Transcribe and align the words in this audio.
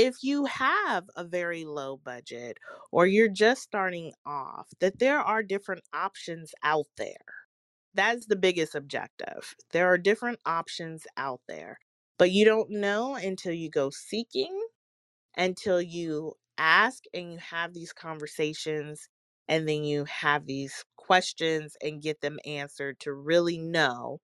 if 0.00 0.22
you 0.22 0.46
have 0.46 1.04
a 1.14 1.24
very 1.24 1.66
low 1.66 1.98
budget 1.98 2.56
or 2.90 3.06
you're 3.06 3.28
just 3.28 3.62
starting 3.62 4.12
off, 4.24 4.68
that 4.80 4.98
there 4.98 5.20
are 5.20 5.42
different 5.42 5.82
options 5.92 6.52
out 6.62 6.86
there. 6.96 7.26
That's 7.94 8.26
the 8.26 8.36
biggest 8.36 8.74
objective. 8.74 9.54
There 9.72 9.86
are 9.88 9.98
different 9.98 10.38
options 10.46 11.06
out 11.18 11.42
there, 11.48 11.78
but 12.18 12.30
you 12.30 12.46
don't 12.46 12.70
know 12.70 13.14
until 13.14 13.52
you 13.52 13.68
go 13.68 13.90
seeking, 13.90 14.58
until 15.36 15.82
you 15.82 16.34
ask 16.56 17.04
and 17.12 17.32
you 17.32 17.38
have 17.38 17.74
these 17.74 17.92
conversations, 17.92 19.08
and 19.48 19.68
then 19.68 19.84
you 19.84 20.06
have 20.06 20.46
these 20.46 20.84
questions 20.96 21.76
and 21.82 22.02
get 22.02 22.22
them 22.22 22.38
answered 22.46 22.98
to 23.00 23.12
really 23.12 23.58
know 23.58 24.20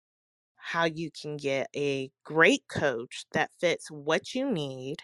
how 0.57 0.85
you 0.85 1.11
can 1.11 1.37
get 1.39 1.69
a 1.77 2.11
great 2.25 2.65
coach 2.69 3.25
that 3.33 3.51
fits 3.61 3.91
what 3.91 4.35
you 4.35 4.51
need 4.51 4.99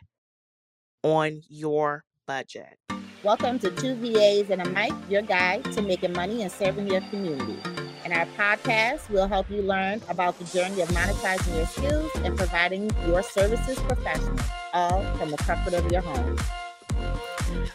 on 1.02 1.42
your 1.48 2.04
budget. 2.26 2.76
Welcome 3.22 3.58
to 3.60 3.70
Two 3.70 3.94
VAs 3.96 4.50
and 4.50 4.62
a 4.62 4.68
Mic, 4.70 4.92
your 5.08 5.22
guide 5.22 5.64
to 5.72 5.82
making 5.82 6.12
money 6.12 6.42
and 6.42 6.50
serving 6.50 6.88
your 6.88 7.00
community. 7.02 7.58
In 8.04 8.12
our 8.12 8.26
podcast, 8.36 9.08
we'll 9.10 9.28
help 9.28 9.50
you 9.50 9.62
learn 9.62 10.00
about 10.08 10.38
the 10.38 10.44
journey 10.44 10.80
of 10.80 10.88
monetizing 10.90 11.56
your 11.56 11.66
skills 11.66 12.10
and 12.24 12.36
providing 12.36 12.90
your 13.06 13.22
services 13.22 13.78
professionally, 13.80 14.42
all 14.72 15.02
from 15.16 15.30
the 15.30 15.36
comfort 15.38 15.74
of 15.74 15.90
your 15.90 16.00
home. 16.00 16.36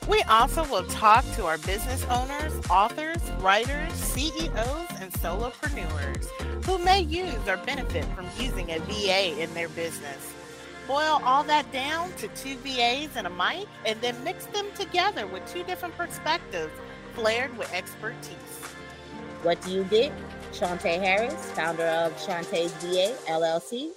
We 0.08 0.22
also 0.23 0.66
will 0.66 0.86
talk 0.86 1.26
to 1.36 1.45
our 1.45 1.58
business 1.59 2.05
owners, 2.09 2.53
authors, 2.70 3.22
writers, 3.40 3.94
CEOs, 3.94 4.88
and 5.00 5.12
solopreneurs 5.14 6.28
who 6.66 6.78
may 6.80 7.02
use 7.02 7.48
or 7.48 7.58
benefit 7.58 8.05
from 8.16 8.28
using 8.38 8.72
a 8.72 8.80
VA 8.80 9.42
in 9.42 9.53
their 9.53 9.70
business. 9.70 10.34
Boil 10.88 11.22
all 11.23 11.44
that 11.44 11.72
down 11.72 12.12
to 12.18 12.28
two 12.30 12.58
VAs 12.58 13.16
and 13.16 13.26
a 13.26 13.30
mic, 13.30 13.68
and 13.86 14.00
then 14.02 14.22
mix 14.23 14.46
them 14.48 14.66
together 14.76 15.26
with 15.28 15.46
two 15.52 15.64
different 15.64 15.96
perspectives, 15.98 16.73
flared 17.16 17.58
with 17.58 17.72
expertise. 17.73 18.36
What 19.44 19.61
do 19.61 19.72
you 19.72 19.84
get? 19.86 20.11
Shauntá 20.52 21.00
Harris, 21.00 21.52
founder 21.52 21.86
of 21.86 22.14
Shauntá's 22.17 22.72
VA 22.73 23.16
LLC, 23.30 23.92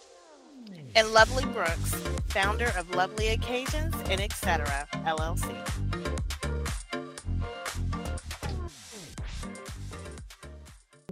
and 0.95 1.07
Lovelee 1.09 1.53
Brooks, 1.53 1.95
founder 2.29 2.73
of 2.79 2.89
Lovelee 2.93 3.35
Occasions 3.35 3.95
and 4.09 4.21
Etc. 4.21 4.89
LLC. 5.05 5.55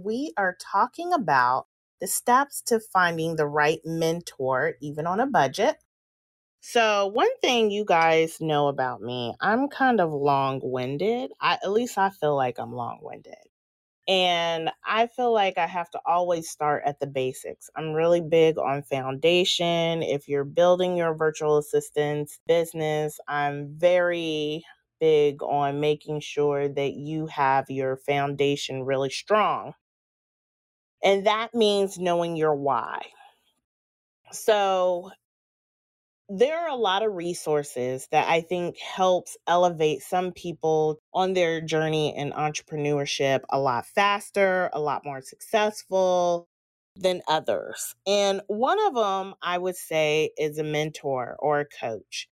We 0.01 0.33
are 0.37 0.55
talking 0.59 1.13
about 1.13 1.67
the 2.05 2.11
steps 2.11 2.61
to 2.61 2.79
finding 2.79 3.35
the 3.35 3.47
right 3.47 3.79
mentor, 3.83 4.75
even 4.79 5.07
on 5.07 5.19
a 5.19 5.25
budget. 5.25 5.77
So, 6.61 7.07
one 7.07 7.35
thing 7.41 7.71
you 7.71 7.85
guys 7.85 8.39
know 8.39 8.67
about 8.67 9.01
me, 9.01 9.33
I'm 9.41 9.69
kind 9.69 9.99
of 9.99 10.11
long 10.13 10.59
winded. 10.63 11.31
At 11.41 11.71
least 11.71 11.97
I 11.97 12.11
feel 12.11 12.35
like 12.35 12.59
I'm 12.59 12.73
long 12.73 12.99
winded. 13.01 13.35
And 14.07 14.71
I 14.85 15.07
feel 15.07 15.33
like 15.33 15.57
I 15.57 15.67
have 15.67 15.89
to 15.91 16.01
always 16.05 16.49
start 16.49 16.83
at 16.85 16.99
the 16.99 17.07
basics. 17.07 17.69
I'm 17.75 17.93
really 17.93 18.21
big 18.21 18.59
on 18.59 18.83
foundation. 18.83 20.03
If 20.03 20.27
you're 20.27 20.45
building 20.45 20.97
your 20.97 21.15
virtual 21.15 21.57
assistance 21.57 22.39
business, 22.47 23.19
I'm 23.27 23.75
very 23.77 24.63
big 24.99 25.41
on 25.43 25.79
making 25.79 26.19
sure 26.21 26.69
that 26.69 26.93
you 26.93 27.27
have 27.27 27.69
your 27.69 27.97
foundation 27.97 28.83
really 28.83 29.09
strong. 29.09 29.73
And 31.03 31.25
that 31.27 31.53
means 31.53 31.97
knowing 31.99 32.35
your 32.35 32.55
why. 32.55 33.01
So, 34.31 35.11
there 36.29 36.57
are 36.57 36.69
a 36.69 36.75
lot 36.75 37.03
of 37.05 37.13
resources 37.13 38.07
that 38.11 38.27
I 38.27 38.41
think 38.41 38.77
helps 38.79 39.37
elevate 39.47 40.01
some 40.01 40.31
people 40.31 40.99
on 41.13 41.33
their 41.33 41.61
journey 41.61 42.15
in 42.15 42.31
entrepreneurship 42.31 43.41
a 43.49 43.59
lot 43.59 43.85
faster, 43.85 44.69
a 44.73 44.79
lot 44.79 45.05
more 45.05 45.21
successful 45.21 46.47
than 46.95 47.21
others. 47.27 47.95
And 48.07 48.41
one 48.47 48.79
of 48.87 48.95
them 48.95 49.35
I 49.41 49.57
would 49.59 49.75
say 49.75 50.31
is 50.37 50.57
a 50.57 50.63
mentor 50.63 51.35
or 51.39 51.59
a 51.59 51.65
coach. 51.65 52.27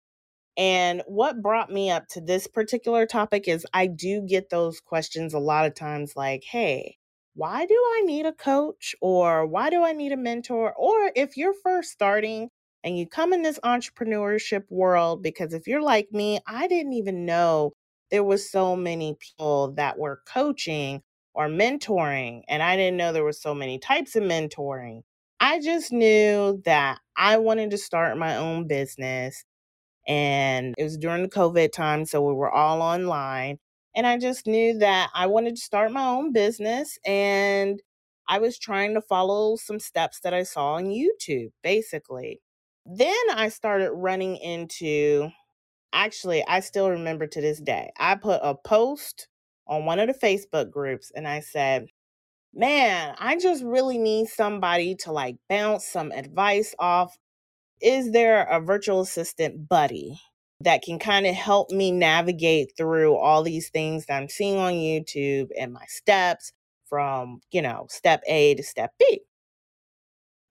And 0.57 1.03
what 1.07 1.41
brought 1.41 1.71
me 1.71 1.91
up 1.91 2.07
to 2.09 2.21
this 2.21 2.47
particular 2.47 3.05
topic 3.05 3.47
is 3.47 3.65
I 3.73 3.87
do 3.87 4.21
get 4.21 4.49
those 4.49 4.79
questions 4.79 5.33
a 5.33 5.39
lot 5.39 5.65
of 5.65 5.75
times 5.75 6.13
like, 6.15 6.43
"Hey, 6.45 6.97
why 7.35 7.65
do 7.65 7.75
I 7.75 8.01
need 8.05 8.25
a 8.25 8.33
coach 8.33 8.95
or 9.01 9.45
why 9.45 9.69
do 9.69 9.83
I 9.83 9.93
need 9.93 10.11
a 10.11 10.17
mentor?" 10.17 10.73
Or 10.75 11.11
if 11.15 11.37
you're 11.37 11.53
first 11.63 11.91
starting 11.91 12.49
and 12.83 12.97
you 12.97 13.07
come 13.07 13.33
in 13.33 13.41
this 13.41 13.59
entrepreneurship 13.63 14.63
world 14.69 15.23
because 15.23 15.53
if 15.53 15.67
you're 15.67 15.81
like 15.81 16.11
me, 16.11 16.39
I 16.47 16.67
didn't 16.67 16.93
even 16.93 17.25
know 17.25 17.73
there 18.11 18.23
was 18.23 18.49
so 18.51 18.75
many 18.75 19.15
people 19.19 19.73
that 19.73 19.97
were 19.97 20.21
coaching 20.27 21.01
or 21.33 21.47
mentoring 21.47 22.43
and 22.47 22.61
I 22.63 22.75
didn't 22.75 22.97
know 22.97 23.11
there 23.13 23.23
were 23.23 23.33
so 23.33 23.55
many 23.55 23.79
types 23.79 24.15
of 24.15 24.23
mentoring. 24.23 25.01
I 25.39 25.59
just 25.59 25.91
knew 25.91 26.61
that 26.65 26.99
I 27.17 27.37
wanted 27.37 27.71
to 27.71 27.77
start 27.77 28.17
my 28.17 28.37
own 28.37 28.67
business 28.67 29.43
and 30.07 30.75
it 30.77 30.83
was 30.83 30.97
during 30.97 31.23
the 31.23 31.29
COVID 31.29 31.71
time 31.71 32.05
so 32.05 32.21
we 32.21 32.33
were 32.33 32.51
all 32.51 32.81
online 32.81 33.59
and 33.95 34.07
I 34.07 34.17
just 34.17 34.47
knew 34.47 34.77
that 34.79 35.09
I 35.13 35.27
wanted 35.27 35.55
to 35.55 35.61
start 35.61 35.91
my 35.91 36.05
own 36.05 36.33
business 36.33 36.97
and 37.05 37.81
I 38.27 38.39
was 38.39 38.57
trying 38.57 38.93
to 38.95 39.01
follow 39.01 39.55
some 39.57 39.79
steps 39.79 40.19
that 40.21 40.33
I 40.33 40.43
saw 40.43 40.73
on 40.73 40.85
YouTube 40.85 41.51
basically. 41.61 42.41
Then 42.85 43.15
I 43.33 43.49
started 43.49 43.91
running 43.91 44.37
into, 44.37 45.29
actually, 45.93 46.45
I 46.47 46.59
still 46.61 46.89
remember 46.89 47.27
to 47.27 47.41
this 47.41 47.59
day, 47.59 47.91
I 47.97 48.15
put 48.15 48.41
a 48.43 48.55
post 48.55 49.27
on 49.67 49.85
one 49.85 49.99
of 49.99 50.07
the 50.07 50.13
Facebook 50.13 50.71
groups 50.71 51.11
and 51.15 51.27
I 51.27 51.39
said, 51.39 51.87
Man, 52.55 53.15
I 53.19 53.37
just 53.37 53.63
really 53.63 53.97
need 53.97 54.27
somebody 54.27 54.95
to 54.97 55.11
like 55.11 55.37
bounce 55.49 55.85
some 55.87 56.11
advice 56.11 56.75
off. 56.79 57.17
Is 57.81 58.11
there 58.11 58.43
a 58.43 58.61
virtual 58.61 59.01
assistant 59.01 59.67
buddy 59.67 60.19
that 60.63 60.81
can 60.81 60.99
kind 60.99 61.25
of 61.25 61.35
help 61.35 61.71
me 61.71 61.91
navigate 61.91 62.73
through 62.77 63.15
all 63.15 63.43
these 63.43 63.69
things 63.69 64.05
that 64.05 64.17
I'm 64.17 64.29
seeing 64.29 64.57
on 64.57 64.73
YouTube 64.73 65.49
and 65.57 65.73
my 65.73 65.85
steps 65.87 66.53
from, 66.85 67.41
you 67.51 67.61
know, 67.61 67.87
step 67.89 68.23
A 68.27 68.55
to 68.55 68.63
step 68.63 68.93
B? 68.99 69.21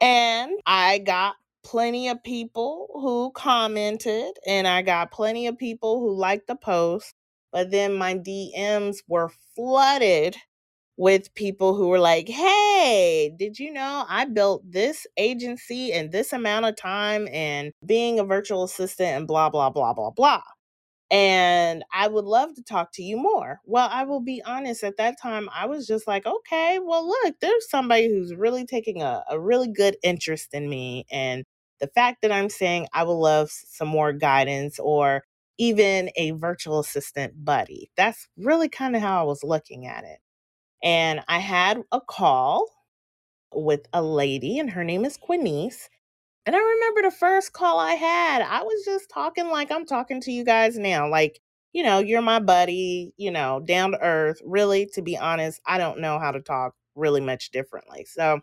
And 0.00 0.52
I 0.66 0.98
got 0.98 1.36
plenty 1.62 2.08
of 2.08 2.22
people 2.22 2.88
who 2.94 3.30
commented 3.32 4.32
and 4.46 4.66
I 4.66 4.82
got 4.82 5.12
plenty 5.12 5.46
of 5.46 5.58
people 5.58 6.00
who 6.00 6.14
liked 6.14 6.48
the 6.48 6.56
post, 6.56 7.14
but 7.52 7.70
then 7.70 7.94
my 7.94 8.14
DMs 8.14 8.96
were 9.08 9.30
flooded 9.54 10.36
with 10.96 11.34
people 11.34 11.74
who 11.74 11.88
were 11.88 11.98
like, 11.98 12.28
"Hey, 12.28 13.34
did 13.38 13.58
you 13.58 13.72
know 13.72 14.04
I 14.08 14.24
built 14.26 14.62
this 14.70 15.06
agency 15.16 15.92
in 15.92 16.10
this 16.10 16.32
amount 16.32 16.66
of 16.66 16.76
time 16.76 17.28
and 17.32 17.72
being 17.84 18.18
a 18.18 18.24
virtual 18.24 18.64
assistant 18.64 19.08
and 19.10 19.26
blah 19.28 19.50
blah 19.50 19.70
blah 19.70 19.94
blah 19.94 20.10
blah." 20.10 20.42
And 21.10 21.84
I 21.92 22.08
would 22.08 22.24
love 22.24 22.54
to 22.54 22.62
talk 22.62 22.92
to 22.94 23.02
you 23.02 23.18
more. 23.18 23.60
Well, 23.66 23.88
I 23.92 24.04
will 24.04 24.20
be 24.20 24.42
honest, 24.46 24.82
at 24.82 24.96
that 24.96 25.20
time, 25.20 25.48
I 25.54 25.66
was 25.66 25.86
just 25.86 26.06
like, 26.06 26.24
okay, 26.24 26.78
well, 26.82 27.06
look, 27.06 27.34
there's 27.40 27.68
somebody 27.68 28.08
who's 28.08 28.34
really 28.34 28.64
taking 28.64 29.02
a, 29.02 29.22
a 29.28 29.38
really 29.38 29.68
good 29.68 29.96
interest 30.02 30.54
in 30.54 30.70
me. 30.70 31.04
And 31.12 31.44
the 31.80 31.88
fact 31.88 32.22
that 32.22 32.32
I'm 32.32 32.48
saying 32.48 32.86
I 32.94 33.02
would 33.04 33.12
love 33.12 33.50
some 33.50 33.88
more 33.88 34.12
guidance 34.14 34.78
or 34.78 35.24
even 35.58 36.08
a 36.16 36.30
virtual 36.32 36.80
assistant 36.80 37.44
buddy. 37.44 37.90
That's 37.96 38.26
really 38.38 38.70
kind 38.70 38.96
of 38.96 39.02
how 39.02 39.20
I 39.20 39.24
was 39.24 39.44
looking 39.44 39.86
at 39.86 40.04
it. 40.04 40.18
And 40.82 41.20
I 41.28 41.38
had 41.38 41.82
a 41.92 42.00
call 42.00 42.68
with 43.54 43.86
a 43.92 44.02
lady, 44.02 44.58
and 44.58 44.70
her 44.70 44.84
name 44.84 45.04
is 45.04 45.18
Quinice. 45.18 45.88
And 46.46 46.56
I 46.56 46.58
remember 46.58 47.02
the 47.02 47.16
first 47.16 47.52
call 47.52 47.78
I 47.78 47.92
had, 47.94 48.42
I 48.42 48.62
was 48.62 48.84
just 48.84 49.10
talking 49.10 49.48
like 49.48 49.70
I'm 49.70 49.86
talking 49.86 50.20
to 50.22 50.32
you 50.32 50.44
guys 50.44 50.78
now. 50.78 51.08
Like, 51.08 51.40
you 51.72 51.82
know, 51.84 52.00
you're 52.00 52.22
my 52.22 52.40
buddy, 52.40 53.12
you 53.16 53.30
know, 53.30 53.60
down 53.60 53.92
to 53.92 54.00
earth. 54.02 54.40
Really, 54.44 54.86
to 54.94 55.02
be 55.02 55.16
honest, 55.16 55.60
I 55.66 55.78
don't 55.78 56.00
know 56.00 56.18
how 56.18 56.32
to 56.32 56.40
talk 56.40 56.74
really 56.96 57.20
much 57.20 57.50
differently. 57.50 58.06
So 58.06 58.40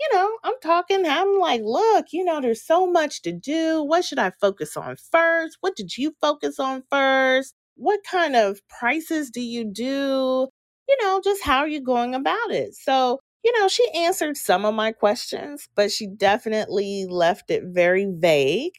you 0.00 0.08
know, 0.12 0.38
I'm 0.44 0.54
talking, 0.62 1.06
I'm 1.06 1.38
like, 1.38 1.62
look, 1.64 2.06
you 2.12 2.24
know, 2.24 2.40
there's 2.40 2.62
so 2.62 2.86
much 2.86 3.22
to 3.22 3.32
do. 3.32 3.82
What 3.82 4.04
should 4.04 4.18
I 4.18 4.32
focus 4.40 4.76
on 4.76 4.96
first? 5.10 5.58
What 5.60 5.76
did 5.76 5.96
you 5.96 6.14
focus 6.20 6.58
on 6.58 6.82
first? 6.90 7.54
What 7.76 8.00
kind 8.08 8.36
of 8.36 8.60
prices 8.68 9.30
do 9.30 9.40
you 9.40 9.64
do? 9.64 10.48
You 10.88 10.96
know, 11.02 11.20
just 11.24 11.42
how 11.42 11.58
are 11.58 11.68
you 11.68 11.80
going 11.80 12.14
about 12.14 12.50
it? 12.50 12.74
So, 12.74 13.20
you 13.44 13.52
know, 13.58 13.68
she 13.68 13.88
answered 13.94 14.36
some 14.36 14.64
of 14.64 14.74
my 14.74 14.92
questions, 14.92 15.68
but 15.74 15.90
she 15.90 16.06
definitely 16.06 17.06
left 17.08 17.50
it 17.50 17.64
very 17.66 18.06
vague. 18.10 18.74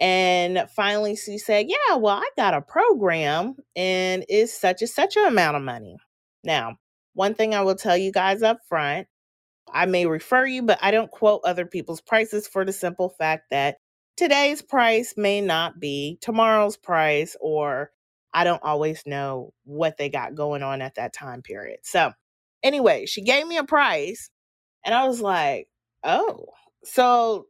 And 0.00 0.64
finally, 0.74 1.16
she 1.16 1.38
said, 1.38 1.66
Yeah, 1.68 1.96
well, 1.96 2.16
I 2.16 2.28
got 2.36 2.54
a 2.54 2.60
program 2.62 3.56
and 3.74 4.24
it's 4.28 4.58
such 4.58 4.82
and 4.82 4.90
such 4.90 5.16
an 5.16 5.26
amount 5.26 5.56
of 5.56 5.62
money. 5.62 5.96
Now, 6.44 6.76
one 7.14 7.34
thing 7.34 7.54
I 7.54 7.62
will 7.62 7.76
tell 7.76 7.96
you 7.96 8.12
guys 8.12 8.42
up 8.42 8.58
front 8.68 9.08
I 9.72 9.86
may 9.86 10.06
refer 10.06 10.46
you, 10.46 10.62
but 10.62 10.78
I 10.82 10.90
don't 10.90 11.10
quote 11.10 11.42
other 11.44 11.66
people's 11.66 12.00
prices 12.00 12.46
for 12.46 12.64
the 12.64 12.72
simple 12.72 13.08
fact 13.08 13.44
that 13.50 13.78
today's 14.16 14.62
price 14.62 15.14
may 15.16 15.40
not 15.40 15.80
be 15.80 16.18
tomorrow's 16.20 16.76
price, 16.76 17.36
or 17.40 17.90
I 18.36 18.44
don't 18.44 18.62
always 18.62 19.02
know 19.06 19.54
what 19.64 19.96
they 19.96 20.10
got 20.10 20.34
going 20.34 20.62
on 20.62 20.82
at 20.82 20.96
that 20.96 21.14
time 21.14 21.40
period. 21.40 21.78
So, 21.84 22.12
anyway, 22.62 23.06
she 23.06 23.22
gave 23.22 23.46
me 23.46 23.56
a 23.56 23.64
price, 23.64 24.28
and 24.84 24.94
I 24.94 25.08
was 25.08 25.22
like, 25.22 25.68
oh, 26.04 26.48
so 26.84 27.46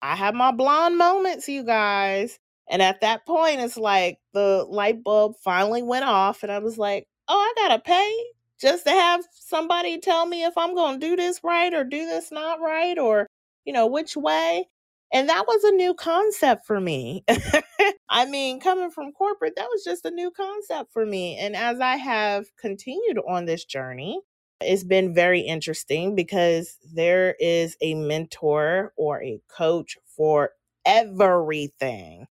I 0.00 0.14
have 0.14 0.34
my 0.36 0.52
blonde 0.52 0.96
moments, 0.96 1.48
you 1.48 1.64
guys. 1.64 2.38
And 2.70 2.82
at 2.82 3.00
that 3.00 3.26
point, 3.26 3.60
it's 3.60 3.76
like 3.76 4.18
the 4.32 4.64
light 4.68 5.02
bulb 5.02 5.34
finally 5.42 5.82
went 5.82 6.04
off, 6.04 6.44
and 6.44 6.52
I 6.52 6.60
was 6.60 6.78
like, 6.78 7.08
oh, 7.26 7.34
I 7.36 7.68
gotta 7.68 7.82
pay 7.82 8.16
just 8.60 8.84
to 8.86 8.92
have 8.92 9.24
somebody 9.32 9.98
tell 9.98 10.24
me 10.24 10.44
if 10.44 10.56
I'm 10.56 10.76
gonna 10.76 10.98
do 10.98 11.16
this 11.16 11.40
right 11.42 11.74
or 11.74 11.82
do 11.82 12.06
this 12.06 12.30
not 12.30 12.60
right, 12.60 12.96
or, 12.96 13.26
you 13.64 13.72
know, 13.72 13.88
which 13.88 14.16
way. 14.16 14.68
And 15.12 15.28
that 15.30 15.46
was 15.48 15.64
a 15.64 15.72
new 15.72 15.94
concept 15.94 16.64
for 16.66 16.80
me. 16.80 17.24
I 18.08 18.24
mean, 18.26 18.60
coming 18.60 18.90
from 18.90 19.12
corporate, 19.12 19.54
that 19.56 19.68
was 19.70 19.82
just 19.84 20.04
a 20.04 20.10
new 20.10 20.30
concept 20.30 20.92
for 20.92 21.04
me. 21.04 21.36
And 21.38 21.56
as 21.56 21.80
I 21.80 21.96
have 21.96 22.46
continued 22.56 23.18
on 23.28 23.46
this 23.46 23.64
journey, 23.64 24.20
it's 24.60 24.84
been 24.84 25.14
very 25.14 25.40
interesting 25.40 26.14
because 26.14 26.78
there 26.94 27.34
is 27.40 27.76
a 27.80 27.94
mentor 27.94 28.92
or 28.96 29.22
a 29.22 29.40
coach 29.48 29.96
for 30.16 30.50
everything. 30.84 32.26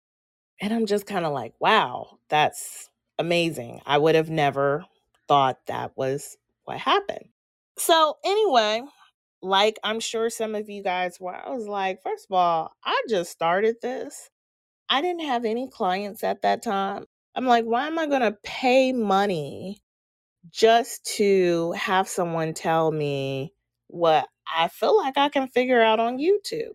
And 0.61 0.73
I'm 0.73 0.85
just 0.85 1.05
kind 1.05 1.25
of 1.25 1.33
like, 1.33 1.53
wow, 1.59 2.19
that's 2.29 2.89
amazing. 3.19 3.81
I 3.85 3.97
would 3.97 4.15
have 4.15 4.29
never 4.29 4.85
thought 5.27 5.59
that 5.67 5.91
was 5.95 6.37
what 6.63 6.79
happened. 6.79 7.25
So, 7.77 8.17
anyway, 8.23 8.81
like 9.41 9.77
I'm 9.83 9.99
sure 9.99 10.29
some 10.29 10.55
of 10.55 10.69
you 10.69 10.81
guys 10.81 11.19
were, 11.19 11.35
I 11.35 11.49
was 11.49 11.67
like, 11.67 12.01
first 12.01 12.27
of 12.29 12.35
all, 12.35 12.71
I 12.83 13.01
just 13.09 13.31
started 13.31 13.75
this. 13.81 14.29
I 14.89 15.01
didn't 15.01 15.25
have 15.25 15.45
any 15.45 15.69
clients 15.69 16.23
at 16.23 16.41
that 16.43 16.63
time. 16.63 17.05
I'm 17.35 17.45
like, 17.45 17.65
why 17.65 17.87
am 17.87 17.99
I 17.99 18.07
going 18.07 18.21
to 18.21 18.37
pay 18.43 18.93
money 18.93 19.81
just 20.51 21.05
to 21.17 21.71
have 21.73 22.07
someone 22.07 22.53
tell 22.53 22.91
me 22.91 23.53
what 23.87 24.27
I 24.53 24.67
feel 24.67 24.95
like 24.97 25.17
I 25.17 25.29
can 25.29 25.47
figure 25.47 25.81
out 25.81 25.99
on 25.99 26.17
YouTube? 26.17 26.73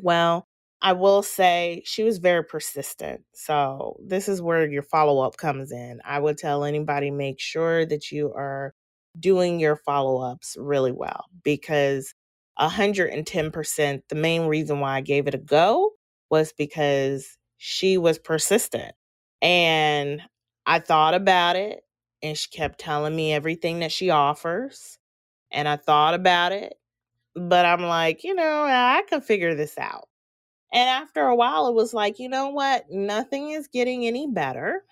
Well, 0.00 0.46
I 0.82 0.92
will 0.94 1.22
say 1.22 1.82
she 1.84 2.02
was 2.02 2.18
very 2.18 2.44
persistent. 2.44 3.22
So, 3.34 3.96
this 4.04 4.28
is 4.28 4.42
where 4.42 4.68
your 4.68 4.82
follow 4.82 5.20
up 5.24 5.36
comes 5.36 5.72
in. 5.72 6.00
I 6.04 6.18
would 6.18 6.38
tell 6.38 6.64
anybody 6.64 7.10
make 7.10 7.40
sure 7.40 7.86
that 7.86 8.10
you 8.10 8.32
are 8.34 8.74
doing 9.18 9.60
your 9.60 9.76
follow 9.76 10.22
ups 10.22 10.56
really 10.58 10.92
well 10.92 11.26
because 11.44 12.14
110%, 12.60 14.02
the 14.08 14.14
main 14.14 14.46
reason 14.46 14.80
why 14.80 14.96
I 14.96 15.00
gave 15.00 15.26
it 15.28 15.34
a 15.34 15.38
go 15.38 15.92
was 16.32 16.54
because 16.54 17.38
she 17.58 17.98
was 17.98 18.18
persistent. 18.18 18.94
And 19.42 20.22
I 20.66 20.80
thought 20.80 21.14
about 21.14 21.56
it 21.56 21.84
and 22.22 22.38
she 22.38 22.50
kept 22.50 22.80
telling 22.80 23.14
me 23.14 23.34
everything 23.34 23.80
that 23.80 23.92
she 23.92 24.10
offers. 24.10 24.98
And 25.52 25.68
I 25.68 25.76
thought 25.76 26.14
about 26.14 26.52
it, 26.52 26.74
but 27.36 27.66
I'm 27.66 27.82
like, 27.82 28.24
you 28.24 28.34
know, 28.34 28.64
I 28.64 29.04
can 29.08 29.20
figure 29.20 29.54
this 29.54 29.78
out. 29.78 30.08
And 30.72 30.88
after 30.88 31.22
a 31.22 31.36
while, 31.36 31.68
it 31.68 31.74
was 31.74 31.94
like, 31.94 32.18
you 32.18 32.28
know 32.30 32.50
what? 32.50 32.90
Nothing 32.90 33.50
is 33.50 33.68
getting 33.68 34.06
any 34.06 34.26
better. 34.26 34.84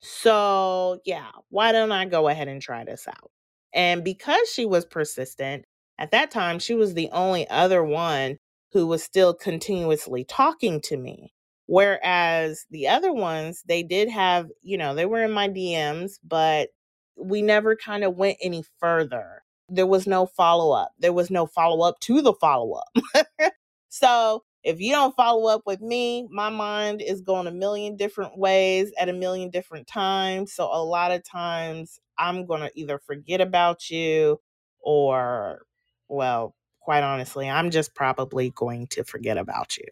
So, 0.00 1.00
yeah, 1.04 1.30
why 1.50 1.72
don't 1.72 1.92
I 1.92 2.06
go 2.06 2.28
ahead 2.28 2.48
and 2.48 2.62
try 2.62 2.84
this 2.84 3.08
out? 3.08 3.30
And 3.74 4.04
because 4.04 4.50
she 4.50 4.66
was 4.66 4.84
persistent, 4.84 5.66
at 5.98 6.12
that 6.12 6.30
time, 6.30 6.58
she 6.58 6.74
was 6.74 6.94
the 6.94 7.10
only 7.12 7.48
other 7.48 7.84
one 7.84 8.38
who 8.72 8.86
was 8.86 9.02
still 9.02 9.34
continuously 9.34 10.24
talking 10.24 10.80
to 10.82 10.96
me. 10.96 11.32
Whereas 11.66 12.64
the 12.70 12.88
other 12.88 13.12
ones, 13.12 13.62
they 13.66 13.82
did 13.82 14.08
have, 14.08 14.48
you 14.62 14.78
know, 14.78 14.94
they 14.94 15.06
were 15.06 15.22
in 15.22 15.32
my 15.32 15.48
DMs, 15.48 16.12
but 16.24 16.70
we 17.16 17.42
never 17.42 17.76
kind 17.76 18.04
of 18.04 18.16
went 18.16 18.38
any 18.42 18.64
further. 18.80 19.42
There 19.68 19.86
was 19.86 20.06
no 20.06 20.26
follow 20.26 20.72
up. 20.72 20.92
There 20.98 21.12
was 21.12 21.30
no 21.30 21.46
follow 21.46 21.86
up 21.86 22.00
to 22.00 22.22
the 22.22 22.32
follow 22.32 22.80
up. 22.80 23.26
so 23.88 24.44
if 24.64 24.80
you 24.80 24.92
don't 24.92 25.14
follow 25.14 25.48
up 25.48 25.62
with 25.66 25.80
me, 25.80 26.26
my 26.30 26.48
mind 26.48 27.02
is 27.02 27.20
going 27.20 27.46
a 27.46 27.52
million 27.52 27.96
different 27.96 28.38
ways 28.38 28.92
at 28.98 29.08
a 29.08 29.12
million 29.12 29.50
different 29.50 29.86
times. 29.86 30.52
So 30.54 30.64
a 30.64 30.82
lot 30.82 31.12
of 31.12 31.22
times 31.22 32.00
I'm 32.18 32.46
going 32.46 32.60
to 32.60 32.70
either 32.74 32.98
forget 32.98 33.40
about 33.40 33.90
you 33.90 34.40
or, 34.80 35.62
well, 36.08 36.54
quite 36.88 37.04
honestly, 37.04 37.50
I'm 37.50 37.70
just 37.70 37.94
probably 37.94 38.48
going 38.56 38.86
to 38.92 39.04
forget 39.04 39.36
about 39.36 39.76
you. 39.76 39.84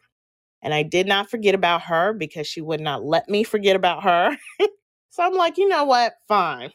And 0.62 0.72
I 0.72 0.82
did 0.82 1.06
not 1.06 1.28
forget 1.28 1.54
about 1.54 1.82
her 1.82 2.14
because 2.14 2.46
she 2.46 2.62
would 2.62 2.80
not 2.80 3.04
let 3.04 3.28
me 3.28 3.44
forget 3.44 3.76
about 3.76 4.02
her. 4.04 4.34
so 5.10 5.22
I'm 5.22 5.34
like, 5.34 5.58
you 5.58 5.68
know 5.68 5.84
what? 5.84 6.14
Fine. 6.26 6.70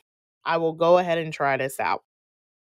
I 0.45 0.57
will 0.57 0.73
go 0.73 0.99
ahead 0.99 1.17
and 1.17 1.33
try 1.33 1.57
this 1.57 1.79
out. 1.79 2.03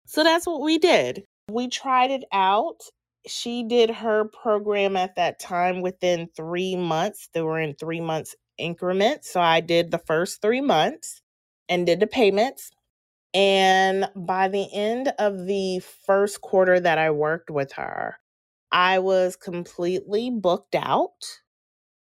So 0.05 0.23
that's 0.23 0.47
what 0.47 0.61
we 0.61 0.77
did. 0.77 1.25
We 1.51 1.69
tried 1.69 2.11
it 2.11 2.25
out. 2.35 2.83
She 3.27 3.63
did 3.63 3.89
her 3.93 4.27
program 4.27 4.95
at 4.95 5.17
that 5.17 5.41
time 5.41 5.81
within 5.81 6.29
three 6.37 6.77
months. 6.77 7.31
They 7.33 7.41
were 7.41 7.61
in 7.61 7.77
three 7.77 8.03
months 8.03 8.37
increments. 8.59 9.33
So 9.33 9.41
I 9.41 9.61
did 9.61 9.91
the 9.91 10.03
first 10.07 10.43
three 10.43 10.61
months 10.61 11.23
and 11.71 11.87
did 11.87 12.01
the 12.01 12.07
payments. 12.07 12.73
And 13.35 14.09
by 14.17 14.49
the 14.49 14.69
end 14.73 15.13
of 15.19 15.47
the 15.47 15.81
first 16.07 16.41
quarter 16.41 16.81
that 16.81 16.99
I 16.99 17.11
worked 17.11 17.51
with 17.51 17.73
her, 17.73 18.17
I 18.73 18.99
was 18.99 19.37
completely 19.37 20.31
booked 20.31 20.75
out 20.75 21.41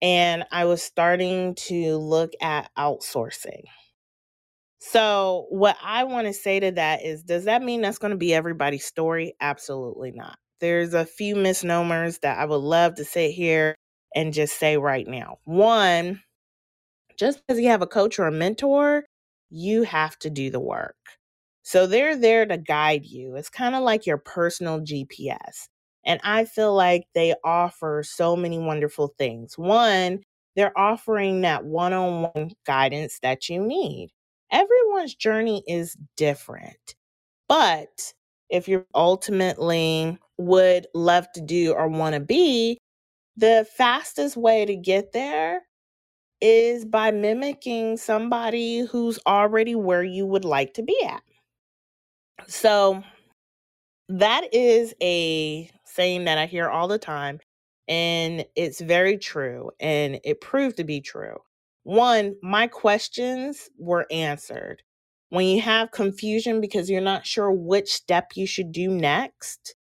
and 0.02 0.46
I 0.52 0.66
was 0.66 0.82
starting 0.82 1.56
to 1.56 1.98
look 1.98 2.32
at 2.42 2.72
outsourcing. 2.78 3.64
So, 4.80 5.46
what 5.50 5.78
I 5.84 6.06
want 6.06 6.26
to 6.26 6.34
say 6.34 6.60
to 6.60 6.72
that 6.72 7.06
is 7.06 7.22
does 7.24 7.46
that 7.46 7.62
mean 7.62 7.82
that's 7.82 8.00
going 8.00 8.12
to 8.12 8.18
be 8.18 8.34
everybody's 8.34 8.86
story? 8.86 9.36
Absolutely 9.40 10.12
not. 10.12 10.38
There's 10.60 10.96
a 10.96 11.06
few 11.06 11.36
misnomers 11.36 12.18
that 12.20 12.40
I 12.40 12.46
would 12.46 12.56
love 12.56 12.96
to 12.96 13.06
sit 13.06 13.32
here 13.32 13.76
and 14.16 14.34
just 14.34 14.58
say 14.60 14.78
right 14.78 15.08
now. 15.08 15.38
One, 15.44 16.22
just 17.18 17.42
because 17.46 17.62
you 17.62 17.70
have 17.70 17.84
a 17.84 17.88
coach 17.88 18.18
or 18.18 18.26
a 18.26 18.32
mentor, 18.32 19.06
you 19.52 19.84
have 19.84 20.18
to 20.20 20.30
do 20.30 20.50
the 20.50 20.60
work. 20.60 20.96
So 21.64 21.86
they're 21.86 22.16
there 22.18 22.46
to 22.46 22.58
guide 22.58 23.06
you. 23.06 23.36
It's 23.36 23.50
kind 23.50 23.76
of 23.76 23.84
like 23.84 24.06
your 24.08 24.18
personal 24.18 24.80
GPS. 24.82 25.68
And 26.06 26.20
I 26.24 26.46
feel 26.46 26.74
like 26.74 27.06
they 27.14 27.36
offer 27.44 28.04
so 28.04 28.36
many 28.36 28.58
wonderful 28.58 29.14
things. 29.18 29.58
One, 29.58 30.22
they're 30.56 30.78
offering 30.78 31.42
that 31.42 31.66
one 31.66 31.94
on 31.94 32.24
one 32.34 32.52
guidance 32.66 33.20
that 33.22 33.50
you 33.50 33.62
need. 33.64 34.10
Everyone's 34.52 35.16
journey 35.16 35.64
is 35.68 35.96
different. 36.18 36.96
But 37.48 38.14
if 38.50 38.68
you 38.68 38.86
ultimately 38.96 40.18
would 40.38 40.88
love 40.94 41.28
to 41.34 41.42
do 41.42 41.74
or 41.74 41.88
want 41.88 42.16
to 42.16 42.20
be, 42.22 42.80
the 43.38 43.68
fastest 43.78 44.38
way 44.38 44.66
to 44.66 44.76
get 44.76 45.14
there 45.14 45.64
is 46.42 46.86
by 46.86 47.12
mimicking 47.12 47.98
somebody 47.98 48.80
who's 48.80 49.20
already 49.26 49.76
where 49.76 50.04
you 50.04 50.26
would 50.26 50.46
like 50.46 50.74
to 50.76 50.84
be 50.84 51.00
at. 51.06 51.22
So 52.48 53.04
that 54.10 54.54
is 54.54 54.94
a 55.02 55.70
saying 55.86 56.26
that 56.26 56.38
I 56.38 56.46
hear 56.46 56.70
all 56.70 56.88
the 56.88 56.98
time, 56.98 57.40
and 57.88 58.46
it's 58.56 58.82
very 58.82 59.18
true, 59.18 59.72
and 59.80 60.20
it 60.24 60.42
proved 60.42 60.78
to 60.78 60.84
be 60.84 61.02
true. 61.02 61.38
One, 61.84 62.36
my 62.42 62.68
questions 62.68 63.70
were 63.78 64.06
answered. 64.12 64.84
When 65.30 65.46
you 65.46 65.62
have 65.62 65.92
confusion 65.92 66.60
because 66.60 66.90
you're 66.90 67.02
not 67.02 67.26
sure 67.26 67.52
which 67.52 67.90
step 67.90 68.32
you 68.36 68.46
should 68.46 68.72
do 68.72 68.90
next, 68.90 69.76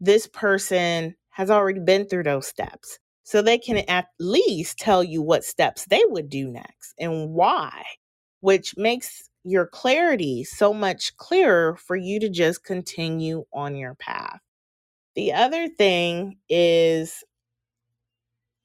this 0.00 0.26
person 0.26 1.14
has 1.30 1.50
already 1.50 1.80
been 1.80 2.06
through 2.06 2.22
those 2.22 2.46
steps. 2.46 2.98
So 3.24 3.42
they 3.42 3.58
can 3.58 3.78
at 3.88 4.08
least 4.20 4.78
tell 4.78 5.02
you 5.02 5.22
what 5.22 5.44
steps 5.44 5.86
they 5.86 6.02
would 6.06 6.28
do 6.28 6.48
next 6.50 6.94
and 6.98 7.30
why, 7.30 7.84
which 8.40 8.76
makes 8.76 9.30
your 9.44 9.66
clarity 9.66 10.44
so 10.44 10.72
much 10.74 11.16
clearer 11.16 11.76
for 11.76 11.96
you 11.96 12.20
to 12.20 12.28
just 12.28 12.64
continue 12.64 13.44
on 13.52 13.76
your 13.76 13.94
path. 13.94 14.40
The 15.16 15.32
other 15.32 15.68
thing 15.68 16.38
is, 16.48 17.24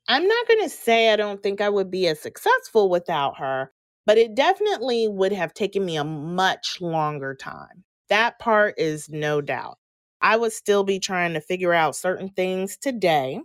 I'm 0.07 0.27
not 0.27 0.47
going 0.47 0.63
to 0.63 0.69
say 0.69 1.11
I 1.13 1.15
don't 1.15 1.41
think 1.41 1.61
I 1.61 1.69
would 1.69 1.91
be 1.91 2.07
as 2.07 2.19
successful 2.19 2.89
without 2.89 3.37
her, 3.37 3.71
but 4.05 4.17
it 4.17 4.35
definitely 4.35 5.07
would 5.07 5.31
have 5.31 5.53
taken 5.53 5.85
me 5.85 5.97
a 5.97 6.03
much 6.03 6.79
longer 6.81 7.35
time. 7.35 7.83
That 8.09 8.39
part 8.39 8.75
is 8.77 9.07
no 9.09 9.39
doubt. 9.41 9.77
I 10.21 10.35
would 10.35 10.51
still 10.51 10.83
be 10.83 10.99
trying 10.99 11.33
to 11.33 11.41
figure 11.41 11.73
out 11.73 11.95
certain 11.95 12.29
things 12.29 12.75
today 12.75 13.39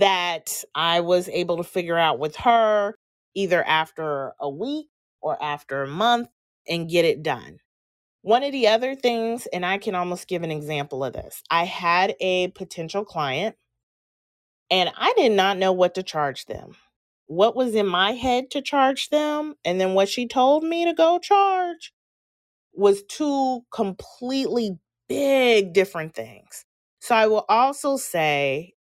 that 0.00 0.64
I 0.74 1.00
was 1.00 1.28
able 1.30 1.58
to 1.58 1.64
figure 1.64 1.98
out 1.98 2.20
with 2.20 2.36
her 2.38 2.96
either 3.34 3.64
after 3.64 4.34
a 4.40 4.50
week 4.50 4.88
or 5.22 5.42
after 5.42 5.84
a 5.84 5.88
month 5.88 6.28
and 6.68 6.90
get 6.90 7.06
it 7.06 7.22
done. 7.24 7.58
One 8.22 8.44
of 8.44 8.52
the 8.52 8.68
other 8.68 8.94
things, 8.96 9.46
and 9.52 9.66
I 9.66 9.78
can 9.78 9.94
almost 9.94 10.28
give 10.28 10.42
an 10.42 10.50
example 10.52 11.04
of 11.04 11.14
this 11.14 11.42
I 11.50 11.64
had 11.64 12.16
a 12.20 12.48
potential 12.50 13.04
client 13.04 13.54
And 14.70 14.92
I 14.98 15.14
did 15.16 15.32
not 15.32 15.58
know 15.58 15.72
what 15.72 15.96
to 15.96 16.04
charge 16.04 16.46
them. 16.46 16.76
What 17.28 17.56
was 17.56 17.76
in 17.76 17.88
my 17.88 18.12
head 18.12 18.52
to 18.52 18.62
charge 18.62 19.10
them, 19.10 19.56
and 19.66 19.80
then 19.80 19.94
what 19.94 20.10
she 20.10 20.28
told 20.28 20.64
me 20.64 20.86
to 20.86 20.94
go 20.94 21.20
charge 21.20 21.92
was 22.74 23.04
two 23.04 23.62
completely 23.72 24.78
big 25.08 25.74
different 25.74 26.14
things. 26.14 26.64
So 27.00 27.14
I 27.14 27.26
will 27.28 27.44
also 27.48 27.96
say 27.96 28.74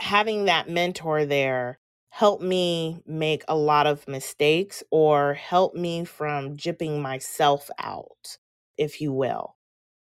having 0.00 0.46
that 0.46 0.68
mentor 0.68 1.24
there 1.24 1.78
helped 2.10 2.42
me 2.42 3.00
make 3.06 3.44
a 3.48 3.56
lot 3.56 3.86
of 3.86 4.06
mistakes 4.08 4.82
or 4.90 5.34
help 5.34 5.74
me 5.74 6.04
from 6.04 6.56
jipping 6.56 7.00
myself 7.00 7.70
out, 7.78 8.38
if 8.76 9.00
you 9.00 9.12
will. 9.12 9.56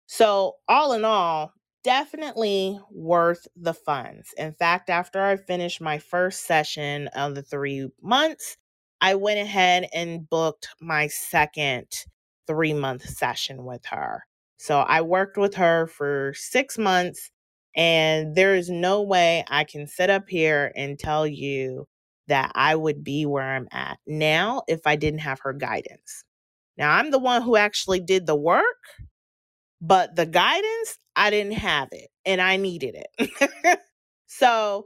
So, 0.08 0.58
all 0.68 0.94
in 0.94 1.04
all, 1.04 1.52
definitely 1.84 2.80
worth 2.92 3.48
the 3.56 3.74
funds. 3.74 4.34
In 4.38 4.54
fact, 4.54 4.90
after 4.90 5.22
I 5.22 5.38
finished 5.38 5.82
my 5.82 5.98
first 5.98 6.46
session 6.46 7.08
of 7.10 7.36
the 7.36 7.44
three 7.44 7.90
months, 8.02 8.58
I 9.02 9.16
went 9.16 9.40
ahead 9.40 9.88
and 9.94 10.28
booked 10.30 10.70
my 10.82 11.08
second 11.08 11.88
three 12.48 12.74
month 12.74 13.08
session 13.08 13.66
with 13.66 13.86
her. 13.88 14.24
So 14.58 14.80
I 14.80 15.02
worked 15.02 15.38
with 15.38 15.56
her 15.56 15.88
for 15.88 16.34
six 16.36 16.78
months, 16.78 17.30
and 17.76 18.36
there 18.36 18.56
is 18.56 18.70
no 18.70 19.02
way 19.02 19.44
I 19.50 19.64
can 19.66 19.88
sit 19.88 20.10
up 20.10 20.30
here 20.30 20.72
and 20.76 20.98
tell 20.98 21.28
you 21.28 21.88
that 22.28 22.52
I 22.56 22.76
would 22.76 23.04
be 23.04 23.26
where 23.26 23.44
I'm 23.44 23.68
at 23.72 24.00
now 24.08 24.64
if 24.68 24.82
I 24.86 24.96
didn't 24.96 25.20
have 25.20 25.40
her 25.44 25.54
guidance. 25.54 26.24
Now, 26.78 26.92
I'm 26.98 27.12
the 27.12 27.20
one 27.20 27.42
who 27.42 27.56
actually 27.56 28.00
did 28.00 28.26
the 28.26 28.36
work, 28.36 28.64
but 29.82 30.16
the 30.16 30.26
guidance, 30.26 30.98
I 31.16 31.30
didn't 31.30 31.54
have 31.54 31.90
it 31.92 32.10
and 32.26 32.42
I 32.42 32.58
needed 32.58 32.96
it. 32.96 33.80
so 34.28 34.86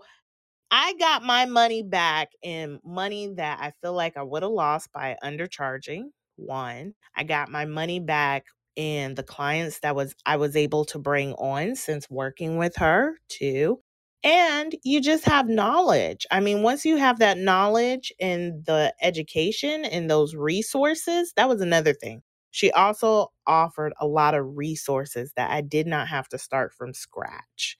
I 0.71 0.93
got 0.99 1.23
my 1.23 1.45
money 1.45 1.83
back 1.83 2.29
in 2.43 2.79
money 2.85 3.33
that 3.37 3.59
I 3.61 3.73
feel 3.81 3.93
like 3.93 4.17
I 4.17 4.23
would 4.23 4.43
have 4.43 4.51
lost 4.51 4.91
by 4.93 5.17
undercharging. 5.23 6.05
One, 6.35 6.93
I 7.15 7.23
got 7.23 7.49
my 7.49 7.65
money 7.65 7.99
back 7.99 8.45
in 8.79 9.15
the 9.15 9.23
clients 9.23 9.81
that 9.81 9.95
was 9.95 10.15
I 10.25 10.37
was 10.37 10.57
able 10.57 10.85
to 10.87 10.99
bring 10.99 11.33
on 11.35 11.75
since 11.77 12.09
working 12.09 12.57
with 12.57 12.77
her. 12.77 13.19
too. 13.29 13.81
and 14.23 14.75
you 14.83 15.01
just 15.01 15.25
have 15.25 15.47
knowledge. 15.49 16.25
I 16.31 16.41
mean, 16.41 16.61
once 16.63 16.85
you 16.85 16.97
have 16.97 17.19
that 17.19 17.37
knowledge 17.37 18.13
and 18.19 18.65
the 18.65 18.93
education 19.01 19.85
and 19.85 20.09
those 20.09 20.35
resources, 20.35 21.33
that 21.37 21.49
was 21.49 21.61
another 21.61 21.93
thing. 21.93 22.21
She 22.51 22.71
also 22.71 23.29
offered 23.47 23.93
a 23.99 24.07
lot 24.07 24.35
of 24.35 24.57
resources 24.57 25.33
that 25.37 25.51
I 25.51 25.61
did 25.61 25.87
not 25.87 26.07
have 26.09 26.29
to 26.29 26.37
start 26.39 26.73
from 26.73 26.93
scratch. 26.93 27.77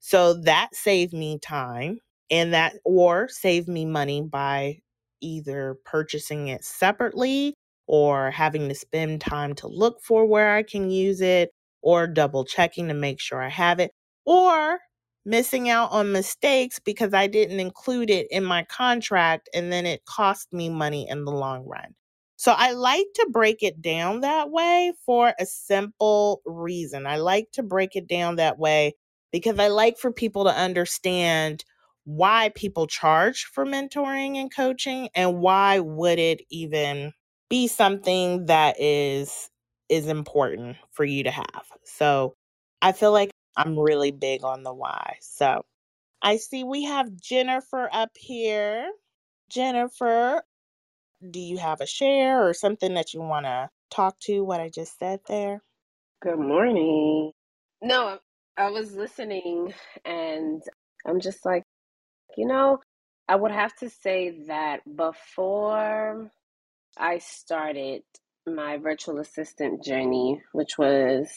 So 0.00 0.34
that 0.42 0.70
saved 0.74 1.12
me 1.14 1.38
time 1.40 2.00
and 2.30 2.54
that 2.54 2.74
or 2.84 3.28
saved 3.28 3.68
me 3.68 3.84
money 3.86 4.22
by 4.22 4.80
either 5.20 5.76
purchasing 5.84 6.48
it 6.48 6.64
separately 6.64 7.54
or 7.92 8.30
having 8.30 8.68
to 8.68 8.74
spend 8.76 9.20
time 9.20 9.52
to 9.52 9.66
look 9.66 10.00
for 10.00 10.24
where 10.24 10.54
I 10.54 10.62
can 10.62 10.92
use 10.92 11.20
it 11.20 11.50
or 11.82 12.06
double 12.06 12.44
checking 12.44 12.86
to 12.86 12.94
make 12.94 13.18
sure 13.18 13.42
I 13.42 13.48
have 13.48 13.80
it 13.80 13.90
or 14.24 14.78
missing 15.24 15.68
out 15.68 15.90
on 15.90 16.12
mistakes 16.12 16.78
because 16.78 17.12
I 17.12 17.26
didn't 17.26 17.58
include 17.58 18.08
it 18.08 18.28
in 18.30 18.44
my 18.44 18.62
contract 18.62 19.48
and 19.52 19.72
then 19.72 19.86
it 19.86 20.04
cost 20.04 20.52
me 20.52 20.68
money 20.68 21.08
in 21.08 21.24
the 21.24 21.32
long 21.32 21.66
run. 21.66 21.96
So 22.36 22.52
I 22.56 22.70
like 22.74 23.08
to 23.16 23.28
break 23.32 23.64
it 23.64 23.82
down 23.82 24.20
that 24.20 24.52
way 24.52 24.92
for 25.04 25.34
a 25.40 25.44
simple 25.44 26.42
reason. 26.46 27.08
I 27.08 27.16
like 27.16 27.48
to 27.54 27.64
break 27.64 27.96
it 27.96 28.06
down 28.06 28.36
that 28.36 28.56
way 28.56 28.94
because 29.32 29.58
I 29.58 29.66
like 29.66 29.98
for 29.98 30.12
people 30.12 30.44
to 30.44 30.56
understand 30.56 31.64
why 32.04 32.52
people 32.54 32.86
charge 32.86 33.46
for 33.46 33.66
mentoring 33.66 34.36
and 34.36 34.54
coaching 34.54 35.08
and 35.12 35.40
why 35.40 35.80
would 35.80 36.20
it 36.20 36.42
even 36.50 37.14
be 37.50 37.68
something 37.68 38.46
that 38.46 38.80
is 38.80 39.50
is 39.90 40.08
important 40.08 40.78
for 40.92 41.04
you 41.04 41.24
to 41.24 41.32
have. 41.32 41.66
So 41.84 42.36
I 42.82 42.92
feel 42.92 43.12
like 43.12 43.30
I'm 43.56 43.78
really 43.78 44.12
big 44.12 44.44
on 44.44 44.64
the 44.64 44.74
why. 44.74 45.18
So 45.22 45.64
I 46.22 46.38
see 46.38 46.64
we 46.64 46.84
have 46.84 47.16
Jennifer 47.20 47.88
up 47.92 48.10
here. 48.16 48.90
Jennifer, 49.50 50.42
do 51.30 51.40
you 51.40 51.58
have 51.58 51.80
a 51.80 51.86
share 51.86 52.46
or 52.48 52.54
something 52.54 52.94
that 52.94 53.14
you 53.14 53.20
want 53.22 53.46
to 53.46 53.70
talk 53.90 54.18
to 54.20 54.44
what 54.44 54.60
I 54.60 54.70
just 54.70 54.98
said 54.98 55.20
there? 55.28 55.62
Good 56.20 56.40
morning. 56.40 57.32
No, 57.80 58.18
I 58.56 58.70
was 58.70 58.96
listening 58.96 59.72
and 60.04 60.60
I'm 61.06 61.20
just 61.20 61.46
like, 61.46 61.62
you 62.36 62.46
know, 62.46 62.78
I 63.28 63.36
would 63.36 63.52
have 63.52 63.76
to 63.76 63.90
say 63.90 64.44
that 64.48 64.80
before 64.96 66.30
I 66.98 67.18
started 67.18 68.02
my 68.46 68.78
virtual 68.78 69.18
assistant 69.18 69.84
journey, 69.84 70.42
which 70.52 70.78
was, 70.78 71.28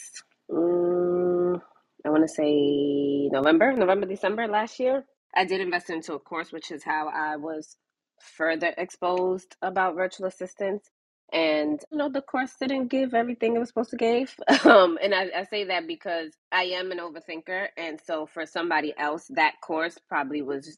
um, 0.54 1.62
I 2.06 2.10
want 2.10 2.24
to 2.24 2.28
say 2.28 3.30
November, 3.32 3.74
November, 3.74 4.08
December 4.08 4.48
last 4.48 4.80
year, 4.80 5.06
I 5.36 5.46
did 5.46 5.62
invest 5.62 5.90
into 5.90 6.14
a 6.14 6.20
course, 6.20 6.52
which 6.52 6.72
is 6.72 6.84
how 6.84 7.10
I 7.10 7.38
was 7.38 7.78
further 8.22 8.74
exposed 8.78 9.56
about 9.62 9.96
virtual 9.96 10.28
assistants. 10.28 10.90
And 11.34 11.82
you 11.92 11.98
know, 11.98 12.10
the 12.10 12.22
course 12.22 12.54
didn't 12.60 12.88
give 12.88 13.14
everything 13.14 13.56
it 13.56 13.60
was 13.60 13.70
supposed 13.70 13.92
to 13.92 13.98
give. 13.98 14.36
Um, 14.66 14.98
and 15.04 15.14
I, 15.16 15.30
I 15.36 15.44
say 15.46 15.66
that 15.66 15.88
because 15.88 16.34
I 16.52 16.64
am 16.66 16.92
an 16.92 17.00
overthinker, 17.00 17.68
and 17.78 18.00
so 18.06 18.28
for 18.28 18.46
somebody 18.46 18.94
else, 18.98 19.26
that 19.32 19.56
course 19.62 19.98
probably 20.10 20.42
was 20.42 20.78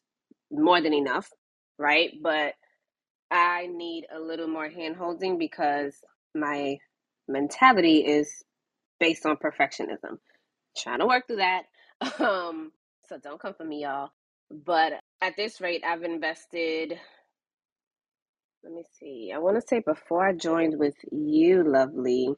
more 0.50 0.80
than 0.80 0.94
enough, 0.94 1.30
right? 1.78 2.12
But 2.22 2.54
I 3.30 3.68
need 3.68 4.06
a 4.14 4.20
little 4.20 4.48
more 4.48 4.68
hand 4.70 4.96
holding 4.96 5.38
because 5.38 5.96
my 6.34 6.78
mentality 7.28 7.98
is 8.06 8.44
based 9.00 9.26
on 9.26 9.36
perfectionism. 9.38 10.18
Trying 10.76 11.00
to 11.00 11.06
work 11.06 11.26
through 11.26 11.36
that. 11.38 11.64
Um, 12.20 12.72
so 13.08 13.18
don't 13.18 13.40
come 13.40 13.54
for 13.54 13.64
me, 13.64 13.82
y'all. 13.84 14.10
But 14.50 14.94
at 15.22 15.36
this 15.36 15.60
rate, 15.60 15.84
I've 15.86 16.04
invested 16.04 16.98
let 18.64 18.74
me 18.74 18.84
see. 19.00 19.32
I 19.34 19.38
want 19.38 19.56
to 19.60 19.66
say 19.66 19.80
before 19.80 20.26
I 20.26 20.34
joined 20.34 20.78
with 20.78 20.96
you, 21.12 21.64
Lovelee. 21.64 22.36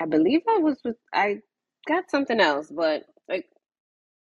I 0.00 0.06
believe 0.06 0.42
I 0.48 0.58
was 0.58 0.78
with 0.84 0.96
I 1.14 1.40
got 1.88 2.10
something 2.10 2.40
else, 2.40 2.70
but 2.70 3.04
like 3.28 3.46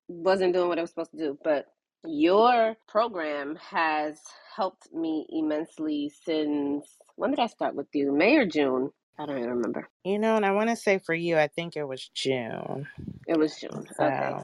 wasn't 0.09 0.55
doing 0.55 0.69
what 0.69 0.79
I 0.79 0.83
was 0.83 0.91
supposed 0.91 1.13
to 1.13 1.19
do. 1.19 1.39
But 1.45 1.67
your 2.07 2.77
program 2.89 3.57
has 3.57 4.19
helped 4.57 4.93
me 4.93 5.27
immensely 5.31 6.13
since 6.25 6.87
when 7.17 7.31
did 7.31 7.41
I 7.41 7.47
start 7.47 7.75
with 7.75 7.89
you? 7.93 8.13
May 8.13 8.37
or 8.37 8.47
June? 8.47 8.91
I 9.19 9.27
don't 9.27 9.39
even 9.39 9.51
remember. 9.51 9.89
You 10.05 10.19
know, 10.19 10.37
and 10.37 10.45
I 10.45 10.51
want 10.51 10.71
to 10.71 10.77
say 10.77 10.99
for 10.99 11.15
you, 11.15 11.39
I 11.39 11.47
think 11.47 11.77
it 11.77 11.85
was 11.85 12.09
June. 12.15 12.89
It 13.29 13.39
was 13.39 13.57
June. 13.57 13.87
Okay. 14.01 14.43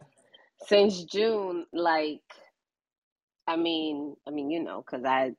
Since 0.67 1.05
June, 1.05 1.67
like, 1.73 2.21
I 3.49 3.57
mean, 3.57 4.15
I 4.29 4.31
mean, 4.31 4.51
you 4.51 4.63
know, 4.63 4.85
because 4.85 5.05
I 5.05 5.33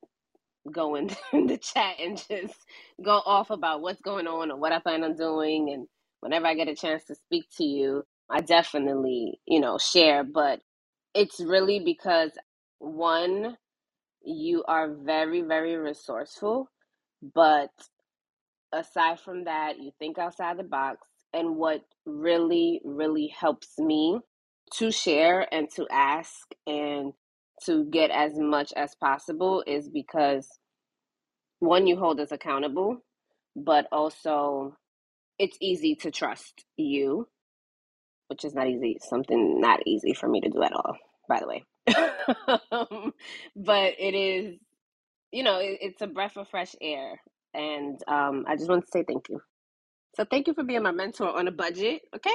go 0.70 0.96
in 0.96 1.08
the 1.32 1.58
chat 1.58 1.96
and 2.00 2.18
just 2.18 2.56
go 3.04 3.22
off 3.26 3.50
about 3.50 3.82
what's 3.82 4.02
going 4.02 4.28
on 4.28 4.52
or 4.52 4.58
what 4.58 4.74
I 4.74 4.80
plan 4.80 5.04
on 5.04 5.16
doing. 5.16 5.72
And 5.72 5.88
whenever 6.20 6.48
I 6.48 6.56
get 6.56 6.68
a 6.68 6.76
chance 6.76 7.06
to 7.06 7.16
speak 7.16 7.46
to 7.58 7.64
you, 7.64 8.04
I 8.30 8.42
definitely, 8.42 9.40
you 9.46 9.62
know, 9.62 9.78
share. 9.78 10.24
But 10.26 10.60
it's 11.14 11.40
really 11.40 11.80
because 11.80 12.32
one, 12.80 13.58
you 14.24 14.64
are 14.68 14.90
very, 14.94 15.42
very 15.42 15.76
resourceful. 15.76 16.70
But 17.36 17.72
aside 18.74 19.20
from 19.20 19.46
that, 19.46 19.80
you 19.80 19.92
think 20.00 20.18
outside 20.18 20.58
the 20.58 20.64
box. 20.64 21.08
And 21.34 21.56
what 21.56 21.82
really, 22.06 22.82
really 22.84 23.28
helps 23.28 23.78
me 23.80 24.20
to 24.76 24.92
share 24.92 25.48
and 25.54 25.70
to 25.76 25.88
ask 25.92 26.48
and 26.68 27.14
to 27.66 27.86
get 27.86 28.12
as 28.12 28.34
much 28.38 28.74
as 28.76 28.96
possible 28.96 29.64
is 29.68 29.90
because 29.90 30.48
one, 31.60 31.88
you 31.88 31.98
hold 31.98 32.20
us 32.20 32.32
accountable, 32.32 33.04
but 33.56 33.88
also 33.92 34.76
it's 35.40 35.58
easy 35.62 35.96
to 35.96 36.12
trust 36.12 36.66
you, 36.78 37.28
which 38.32 38.46
is 38.46 38.56
not 38.56 38.70
easy, 38.70 38.98
something 39.02 39.60
not 39.60 39.86
easy 39.86 40.14
for 40.14 40.30
me 40.30 40.40
to 40.40 40.48
do 40.48 40.64
at 40.64 40.72
all, 40.72 40.96
by 41.28 41.42
the 41.42 41.48
way. 41.48 41.66
um, 42.72 43.12
but 43.58 43.96
it 44.00 44.16
is, 44.16 44.58
you 45.34 45.44
know, 45.44 45.60
it, 45.60 45.80
it's 45.82 46.02
a 46.02 46.08
breath 46.08 46.38
of 46.38 46.48
fresh 46.48 46.74
air. 46.82 47.20
And 47.54 48.00
um, 48.08 48.46
I 48.48 48.56
just 48.56 48.70
want 48.70 48.86
to 48.86 48.92
say 48.92 49.04
thank 49.06 49.28
you. 49.28 49.42
So 50.16 50.24
thank 50.24 50.48
you 50.48 50.54
for 50.54 50.64
being 50.64 50.82
my 50.82 50.92
mentor 50.92 51.28
on 51.38 51.50
a 51.50 51.52
budget, 51.52 52.04
okay? 52.16 52.34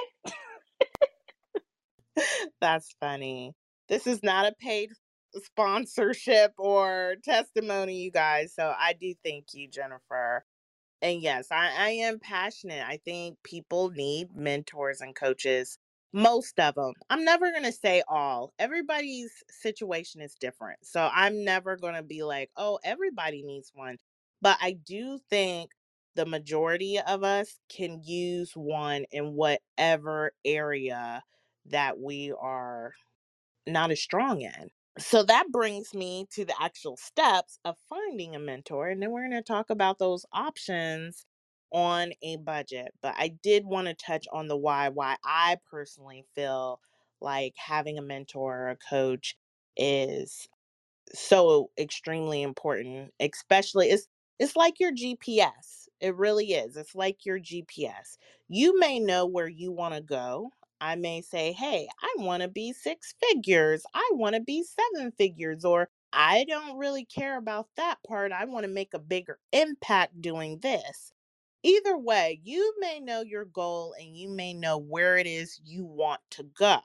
That's 2.60 2.94
funny. 3.00 3.54
This 3.88 4.06
is 4.06 4.22
not 4.22 4.44
a 4.44 4.54
paid 4.60 4.90
sponsorship 5.34 6.52
or 6.58 7.14
testimony, 7.24 8.02
you 8.02 8.10
guys. 8.10 8.52
So 8.54 8.70
I 8.78 8.92
do 9.00 9.14
thank 9.24 9.46
you, 9.54 9.66
Jennifer. 9.66 10.44
And 11.00 11.22
yes, 11.22 11.48
I, 11.50 11.70
I 11.78 11.90
am 11.90 12.18
passionate. 12.18 12.84
I 12.86 12.98
think 13.04 13.38
people 13.44 13.90
need 13.90 14.36
mentors 14.36 15.00
and 15.00 15.14
coaches 15.16 15.78
Most 16.12 16.58
of 16.58 16.75
them. 16.76 16.92
I'm 17.10 17.25
never 17.25 17.50
going 17.50 17.64
to 17.64 17.72
say 17.72 18.02
all. 18.08 18.52
Everybody's 18.58 19.32
situation 19.50 20.20
is 20.22 20.34
different. 20.40 20.78
So 20.82 21.10
I'm 21.14 21.44
never 21.44 21.76
going 21.76 21.94
to 21.94 22.02
be 22.02 22.22
like, 22.22 22.50
oh, 22.56 22.78
everybody 22.84 23.42
needs 23.42 23.70
one. 23.75 23.98
But 24.40 24.58
I 24.62 24.72
do 24.72 25.18
think 25.28 25.70
the 26.14 26.26
majority 26.26 26.98
of 26.98 27.22
us 27.22 27.58
can 27.68 28.00
use 28.02 28.52
one 28.54 29.04
in 29.12 29.34
whatever 29.34 30.32
area 30.44 31.22
that 31.66 31.98
we 31.98 32.32
are 32.40 32.92
not 33.66 33.90
as 33.90 34.00
strong 34.00 34.40
in. 34.40 34.70
So 34.98 35.22
that 35.25 35.52
brings 35.52 35.92
me 35.92 36.26
to 36.32 36.44
the 36.44 36.54
actual 36.60 36.96
steps 36.96 37.58
of 37.64 37.76
finding 37.88 38.34
a 38.34 38.38
mentor. 38.38 38.88
And 38.88 39.02
then 39.02 39.10
we're 39.10 39.28
going 39.28 39.32
to 39.32 39.42
talk 39.42 39.68
about 39.70 39.98
those 39.98 40.25
options 40.32 41.26
on 41.73 42.12
a 42.23 42.37
budget. 42.37 42.92
But 43.02 43.14
I 43.18 43.28
did 43.28 43.64
want 43.66 43.88
to 43.88 43.94
touch 43.94 44.26
on 44.32 44.49
the 44.49 44.56
why, 44.56 44.88
why 44.88 45.16
I 45.25 45.58
personally 45.70 46.25
feel 46.35 46.80
like 47.20 47.54
having 47.56 47.99
a 47.99 48.02
mentor 48.02 48.56
or 48.56 48.68
a 48.70 48.76
coach 48.76 49.37
is 49.76 50.49
so 51.14 51.70
extremely 51.78 52.42
important, 52.42 53.12
especially 53.20 53.88
it's 53.90 54.08
it's 54.38 54.56
like 54.56 54.80
your 54.80 54.92
GPS. 54.92 55.88
It 56.00 56.14
really 56.16 56.52
is. 56.52 56.76
It's 56.76 56.94
like 56.94 57.25
your 57.25 57.38
GPS. 57.38 58.18
You 58.49 58.78
may 58.78 58.99
know 59.00 59.25
where 59.26 59.49
you 59.49 59.73
want 59.73 59.94
to 59.94 60.00
go. 60.02 60.50
I 60.80 60.94
may 60.96 61.23
say, 61.23 61.52
"Hey, 61.52 61.88
I 62.02 62.14
want 62.18 62.42
to 62.42 62.49
be 62.49 62.73
six 62.73 63.14
figures. 63.20 63.85
I 63.94 64.08
want 64.12 64.35
to 64.35 64.40
be 64.42 64.62
seven 64.64 65.12
figures." 65.12 65.64
Or 65.64 65.88
I 66.12 66.44
don't 66.44 66.76
really 66.78 67.04
care 67.06 67.38
about 67.38 67.68
that 67.76 67.99
part. 68.06 68.32
I 68.32 68.44
want 68.44 68.64
to 68.64 68.70
make 68.73 68.92
a 68.94 68.99
bigger 68.99 69.38
impact 69.52 70.20
doing 70.20 70.58
this. 70.61 71.12
Either 71.66 71.99
way, 71.99 72.40
you 72.44 72.75
may 72.78 73.00
know 73.00 73.23
your 73.23 73.44
goal 73.44 73.92
and 73.99 74.16
you 74.16 74.28
may 74.28 74.54
know 74.54 74.78
where 74.78 75.16
it 75.16 75.26
is 75.26 75.61
you 75.64 75.85
want 75.85 76.20
to 76.30 76.44
go. 76.44 76.78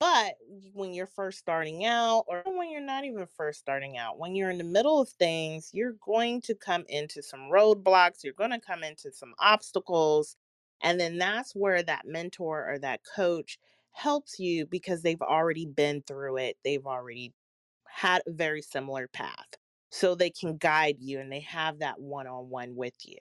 But 0.00 0.36
when 0.72 0.94
you're 0.94 1.06
first 1.06 1.38
starting 1.38 1.84
out, 1.84 2.24
or 2.26 2.42
when 2.46 2.70
you're 2.70 2.80
not 2.80 3.04
even 3.04 3.26
first 3.26 3.60
starting 3.60 3.98
out, 3.98 4.18
when 4.18 4.34
you're 4.34 4.48
in 4.48 4.56
the 4.56 4.64
middle 4.64 5.02
of 5.02 5.10
things, 5.10 5.68
you're 5.74 5.96
going 6.06 6.40
to 6.42 6.54
come 6.54 6.86
into 6.88 7.22
some 7.22 7.50
roadblocks, 7.52 8.24
you're 8.24 8.32
going 8.32 8.52
to 8.52 8.60
come 8.60 8.82
into 8.82 9.12
some 9.12 9.34
obstacles. 9.38 10.36
And 10.82 10.98
then 10.98 11.18
that's 11.18 11.54
where 11.54 11.82
that 11.82 12.06
mentor 12.06 12.66
or 12.66 12.78
that 12.78 13.02
coach 13.14 13.58
helps 13.92 14.38
you 14.38 14.64
because 14.64 15.02
they've 15.02 15.20
already 15.20 15.66
been 15.66 16.02
through 16.06 16.38
it, 16.38 16.56
they've 16.64 16.86
already 16.86 17.34
had 17.86 18.22
a 18.26 18.32
very 18.32 18.62
similar 18.62 19.06
path. 19.06 19.58
So 19.90 20.14
they 20.14 20.30
can 20.30 20.56
guide 20.56 20.96
you 20.98 21.20
and 21.20 21.30
they 21.30 21.40
have 21.40 21.80
that 21.80 22.00
one 22.00 22.26
on 22.26 22.48
one 22.48 22.74
with 22.74 22.94
you. 23.04 23.18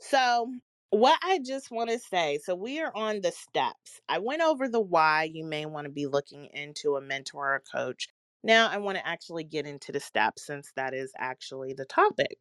So, 0.00 0.52
what 0.90 1.18
I 1.22 1.38
just 1.38 1.70
want 1.70 1.90
to 1.90 1.98
say 1.98 2.38
so, 2.38 2.54
we 2.54 2.80
are 2.80 2.92
on 2.94 3.20
the 3.20 3.30
steps. 3.32 4.00
I 4.08 4.18
went 4.18 4.42
over 4.42 4.68
the 4.68 4.80
why 4.80 5.24
you 5.24 5.44
may 5.44 5.66
want 5.66 5.84
to 5.86 5.92
be 5.92 6.06
looking 6.06 6.46
into 6.46 6.96
a 6.96 7.00
mentor 7.00 7.52
or 7.52 7.54
a 7.56 7.60
coach. 7.60 8.08
Now, 8.42 8.68
I 8.68 8.78
want 8.78 8.96
to 8.98 9.06
actually 9.06 9.44
get 9.44 9.66
into 9.66 9.92
the 9.92 10.00
steps 10.00 10.46
since 10.46 10.72
that 10.76 10.94
is 10.94 11.12
actually 11.18 11.74
the 11.74 11.84
topic. 11.84 12.38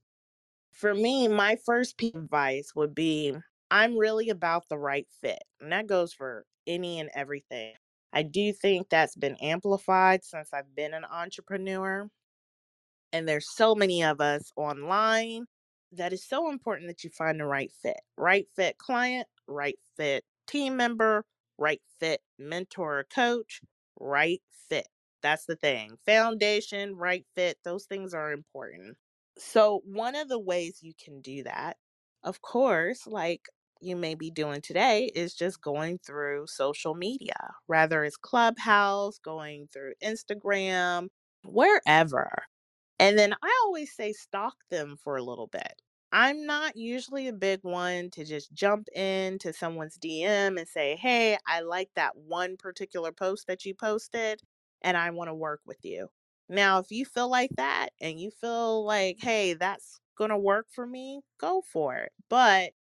For 0.71 0.93
me, 0.95 1.27
my 1.27 1.57
first 1.65 1.97
piece 1.97 2.15
of 2.15 2.23
advice 2.25 2.73
would 2.75 2.95
be 2.95 3.35
I'm 3.71 3.97
really 3.97 4.29
about 4.29 4.69
the 4.69 4.79
right 4.79 5.07
fit. 5.21 5.43
And 5.61 5.71
that 5.73 5.87
goes 5.87 6.13
for 6.13 6.45
any 6.67 6.99
and 6.99 7.09
everything. 7.15 7.75
I 8.13 8.23
do 8.23 8.53
think 8.53 8.89
that's 8.89 9.15
been 9.15 9.37
amplified 9.37 10.23
since 10.25 10.53
I've 10.53 10.75
been 10.75 10.93
an 10.93 11.05
entrepreneur. 11.05 12.09
And 13.11 13.27
there's 13.27 13.49
so 13.55 13.75
many 13.75 14.03
of 14.03 14.21
us 14.21 14.51
online 14.55 15.45
that 15.93 16.13
is 16.13 16.25
so 16.27 16.49
important 16.51 16.87
that 16.89 17.03
you 17.03 17.09
find 17.09 17.39
the 17.39 17.45
right 17.45 17.71
fit. 17.81 17.99
Right 18.17 18.47
fit 18.55 18.77
client, 18.77 19.27
right 19.47 19.77
fit 19.97 20.23
team 20.47 20.77
member, 20.77 21.25
right 21.57 21.81
fit 21.99 22.21
mentor 22.39 22.99
or 22.99 23.03
coach, 23.05 23.61
right 23.99 24.41
fit. 24.69 24.87
That's 25.23 25.45
the 25.45 25.55
thing. 25.55 25.97
Foundation, 26.05 26.95
right 26.95 27.25
fit, 27.35 27.57
those 27.63 27.85
things 27.85 28.13
are 28.13 28.31
important. 28.31 28.97
So, 29.37 29.81
one 29.85 30.15
of 30.15 30.29
the 30.29 30.39
ways 30.39 30.79
you 30.81 30.93
can 31.03 31.21
do 31.21 31.43
that, 31.43 31.77
of 32.23 32.41
course, 32.41 33.07
like 33.07 33.47
you 33.81 33.95
may 33.95 34.15
be 34.15 34.31
doing 34.31 34.61
today, 34.61 35.11
is 35.15 35.33
just 35.35 35.61
going 35.61 35.99
through 36.05 36.47
social 36.47 36.95
media, 36.95 37.51
rather 37.67 38.03
it's 38.03 38.17
Clubhouse, 38.17 39.19
going 39.19 39.67
through 39.73 39.93
Instagram, 40.03 41.09
wherever. 41.45 42.43
And 42.99 43.17
then 43.17 43.33
I 43.41 43.59
always 43.63 43.93
say 43.95 44.13
stalk 44.13 44.55
them 44.69 44.97
for 44.97 45.15
a 45.17 45.23
little 45.23 45.47
bit. 45.47 45.81
I'm 46.11 46.45
not 46.45 46.75
usually 46.75 47.27
a 47.27 47.33
big 47.33 47.59
one 47.63 48.09
to 48.11 48.25
just 48.25 48.51
jump 48.53 48.87
into 48.89 49.53
someone's 49.53 49.97
DM 49.97 50.57
and 50.57 50.67
say, 50.67 50.95
"Hey, 50.95 51.37
I 51.47 51.61
like 51.61 51.91
that 51.95 52.15
one 52.17 52.57
particular 52.57 53.11
post 53.11 53.47
that 53.47 53.65
you 53.65 53.75
posted 53.75 54.41
and 54.81 54.97
I 54.97 55.11
want 55.11 55.29
to 55.29 55.35
work 55.35 55.61
with 55.65 55.83
you." 55.85 56.09
Now, 56.49 56.79
if 56.79 56.91
you 56.91 57.05
feel 57.05 57.29
like 57.29 57.51
that 57.57 57.89
and 58.01 58.19
you 58.19 58.31
feel 58.31 58.83
like, 58.85 59.17
"Hey, 59.21 59.53
that's 59.53 59.99
going 60.17 60.31
to 60.31 60.37
work 60.37 60.67
for 60.71 60.85
me," 60.87 61.21
go 61.39 61.61
for 61.61 61.95
it. 61.97 62.11
But 62.29 62.73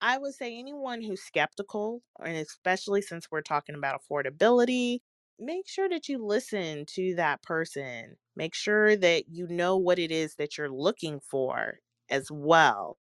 I 0.00 0.18
would 0.18 0.34
say 0.34 0.58
anyone 0.58 1.02
who's 1.02 1.22
skeptical, 1.22 2.02
and 2.24 2.36
especially 2.36 3.02
since 3.02 3.30
we're 3.30 3.42
talking 3.42 3.74
about 3.74 4.00
affordability, 4.02 5.00
make 5.38 5.68
sure 5.68 5.88
that 5.88 6.08
you 6.08 6.24
listen 6.24 6.86
to 6.86 7.14
that 7.16 7.42
person. 7.42 8.16
Make 8.36 8.54
sure 8.54 8.96
that 8.96 9.24
you 9.28 9.46
know 9.48 9.76
what 9.76 9.98
it 9.98 10.10
is 10.10 10.34
that 10.36 10.56
you're 10.58 10.70
looking 10.70 11.20
for 11.20 11.78
as 12.10 12.30
well. 12.30 12.96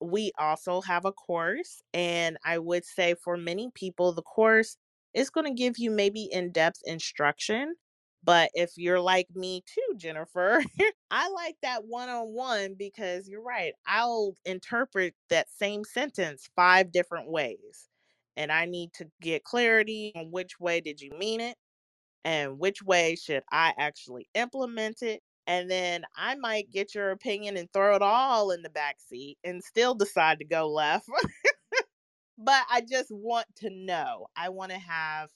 We 0.00 0.32
also 0.38 0.80
have 0.82 1.04
a 1.04 1.12
course, 1.12 1.82
and 1.94 2.36
I 2.44 2.58
would 2.58 2.84
say 2.84 3.14
for 3.22 3.36
many 3.36 3.70
people, 3.74 4.12
the 4.12 4.22
course 4.22 4.76
is 5.14 5.30
going 5.30 5.46
to 5.46 5.54
give 5.62 5.78
you 5.78 5.90
maybe 5.90 6.28
in 6.32 6.50
depth 6.52 6.80
instruction. 6.84 7.74
But 8.24 8.50
if 8.54 8.72
you're 8.76 9.00
like 9.00 9.28
me 9.34 9.62
too, 9.66 9.96
Jennifer, 9.96 10.62
I 11.10 11.28
like 11.30 11.56
that 11.62 11.84
one 11.86 12.08
on 12.08 12.28
one 12.28 12.74
because 12.78 13.28
you're 13.28 13.42
right. 13.42 13.74
I'll 13.86 14.34
interpret 14.44 15.14
that 15.30 15.48
same 15.50 15.84
sentence 15.84 16.48
five 16.56 16.92
different 16.92 17.30
ways. 17.30 17.88
And 18.36 18.50
I 18.52 18.64
need 18.66 18.92
to 18.94 19.06
get 19.20 19.44
clarity 19.44 20.12
on 20.16 20.30
which 20.30 20.58
way 20.60 20.80
did 20.80 21.00
you 21.00 21.10
mean 21.18 21.40
it 21.40 21.56
and 22.24 22.58
which 22.58 22.82
way 22.82 23.16
should 23.16 23.42
I 23.50 23.74
actually 23.78 24.28
implement 24.34 25.02
it. 25.02 25.22
And 25.46 25.70
then 25.70 26.04
I 26.16 26.36
might 26.36 26.70
get 26.70 26.94
your 26.94 27.10
opinion 27.10 27.56
and 27.56 27.68
throw 27.72 27.96
it 27.96 28.02
all 28.02 28.52
in 28.52 28.62
the 28.62 28.70
back 28.70 28.96
seat 29.00 29.38
and 29.44 29.62
still 29.62 29.94
decide 29.94 30.38
to 30.38 30.44
go 30.44 30.68
left. 30.68 31.08
but 32.38 32.62
I 32.70 32.82
just 32.88 33.10
want 33.10 33.46
to 33.56 33.70
know. 33.70 34.26
I 34.36 34.50
want 34.50 34.70
to 34.72 34.78
have 34.78 35.30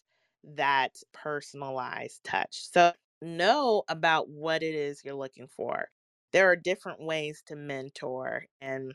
that 0.45 0.93
personalized 1.13 2.23
touch. 2.25 2.71
So 2.73 2.93
know 3.23 3.83
about 3.89 4.29
what 4.29 4.63
it 4.63 4.75
is 4.75 5.03
you're 5.05 5.15
looking 5.15 5.49
for. 5.49 5.89
There 6.33 6.51
are 6.51 6.57
different 6.57 7.01
ways 7.03 7.43
to 7.47 7.57
mentor 7.57 8.45
and 8.61 8.93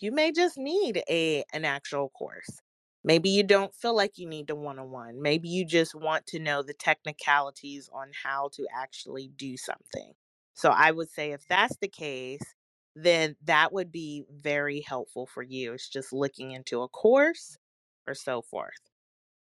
you 0.00 0.12
may 0.12 0.32
just 0.32 0.58
need 0.58 1.02
a 1.10 1.44
an 1.52 1.64
actual 1.64 2.10
course. 2.10 2.60
Maybe 3.04 3.30
you 3.30 3.42
don't 3.42 3.74
feel 3.74 3.94
like 3.94 4.18
you 4.18 4.26
need 4.28 4.50
a 4.50 4.54
one-on-one. 4.54 5.22
Maybe 5.22 5.48
you 5.48 5.64
just 5.64 5.94
want 5.94 6.26
to 6.28 6.38
know 6.38 6.62
the 6.62 6.74
technicalities 6.74 7.88
on 7.92 8.10
how 8.24 8.50
to 8.54 8.66
actually 8.74 9.30
do 9.36 9.56
something. 9.56 10.12
So 10.54 10.70
I 10.70 10.90
would 10.90 11.10
say 11.10 11.32
if 11.32 11.46
that's 11.48 11.76
the 11.76 11.88
case, 11.88 12.42
then 12.96 13.36
that 13.44 13.72
would 13.72 13.92
be 13.92 14.24
very 14.30 14.80
helpful 14.80 15.26
for 15.26 15.42
you. 15.42 15.72
It's 15.72 15.88
just 15.88 16.12
looking 16.12 16.50
into 16.50 16.82
a 16.82 16.88
course 16.88 17.56
or 18.06 18.14
so 18.14 18.42
forth. 18.42 18.80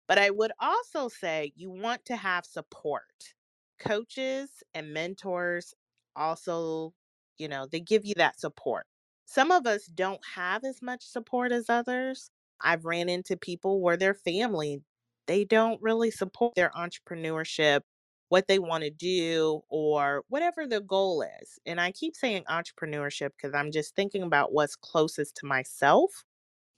But 0.09 0.19
I 0.19 0.31
would 0.31 0.53
also 0.61 1.09
say 1.09 1.53
you 1.55 1.71
want 1.71 2.05
to 2.07 2.17
have 2.17 2.45
support. 2.45 3.35
Coaches 3.79 4.51
and 4.75 4.93
mentors 4.93 5.75
also, 6.17 6.95
you 7.39 7.49
know, 7.49 7.67
they 7.67 7.81
give 7.81 8.05
you 8.05 8.15
that 8.17 8.39
support. 8.39 8.87
Some 9.25 9.51
of 9.51 9.67
us 9.67 9.87
don't 9.87 10.21
have 10.35 10.65
as 10.65 10.83
much 10.83 11.03
support 11.05 11.53
as 11.53 11.71
others. 11.71 12.31
I've 12.61 12.85
ran 12.85 13.09
into 13.09 13.37
people 13.37 13.81
where 13.81 13.97
their 13.97 14.15
family, 14.15 14.83
they 15.27 15.45
don't 15.45 15.81
really 15.83 16.11
support 16.11 16.55
their 16.55 16.71
entrepreneurship, 16.71 17.83
what 18.29 18.49
they 18.49 18.59
want 18.59 18.85
to 18.85 18.91
do, 18.91 19.63
or 19.69 20.25
whatever 20.29 20.67
the 20.67 20.81
goal 20.81 21.23
is. 21.41 21.59
And 21.67 21.81
I 21.81 21.93
keep 21.93 22.17
saying 22.17 22.45
entrepreneurship 22.51 23.31
because 23.37 23.55
I'm 23.55 23.71
just 23.73 23.95
thinking 23.97 24.23
about 24.23 24.53
what's 24.53 24.77
closest 24.77 25.37
to 25.37 25.47
myself. 25.47 26.25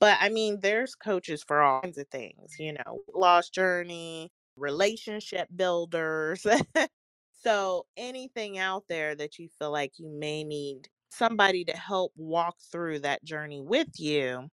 But 0.00 0.18
I 0.20 0.28
mean, 0.28 0.60
there's 0.60 0.94
coaches 0.94 1.42
for 1.46 1.62
all 1.62 1.80
kinds 1.82 1.98
of 1.98 2.08
things, 2.08 2.56
you 2.58 2.72
know, 2.74 3.00
lost 3.14 3.54
journey, 3.54 4.30
relationship 4.56 5.48
builders. 5.54 6.46
so 7.32 7.86
anything 7.96 8.58
out 8.58 8.84
there 8.88 9.14
that 9.14 9.38
you 9.38 9.48
feel 9.58 9.70
like 9.72 9.98
you 9.98 10.08
may 10.08 10.44
need 10.44 10.88
somebody 11.10 11.64
to 11.64 11.76
help 11.76 12.12
walk 12.16 12.56
through 12.70 12.98
that 13.00 13.24
journey 13.24 13.60
with 13.62 13.88
you, 13.98 14.48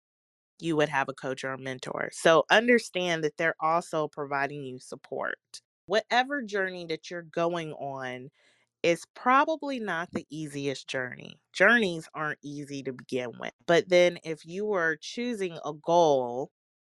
you 0.62 0.76
would 0.78 0.89
have 0.89 1.10
a 1.10 1.13
coach 1.13 1.43
or 1.43 1.54
a 1.54 1.58
mentor. 1.58 2.10
So 2.13 2.45
understand 2.52 3.24
that 3.24 3.38
they're 3.38 3.56
also 3.62 4.08
providing 4.08 4.63
you 4.63 4.80
support. 4.80 5.39
Whatever 5.86 6.41
journey 6.43 6.86
that 6.88 7.10
you're 7.10 7.24
going 7.24 7.74
on 7.74 8.30
is 8.84 9.04
probably 9.15 9.80
not 9.80 10.10
the 10.12 10.26
easiest 10.30 10.88
journey. 10.88 11.39
Journeys 11.54 12.08
aren't 12.13 12.39
easy 12.43 12.82
to 12.84 12.93
begin 12.93 13.32
with. 13.39 13.54
But 13.67 13.89
then 13.89 14.19
if 14.24 14.45
you 14.45 14.72
are 14.74 14.95
choosing 14.95 15.58
a 15.65 15.74
goal 15.74 16.52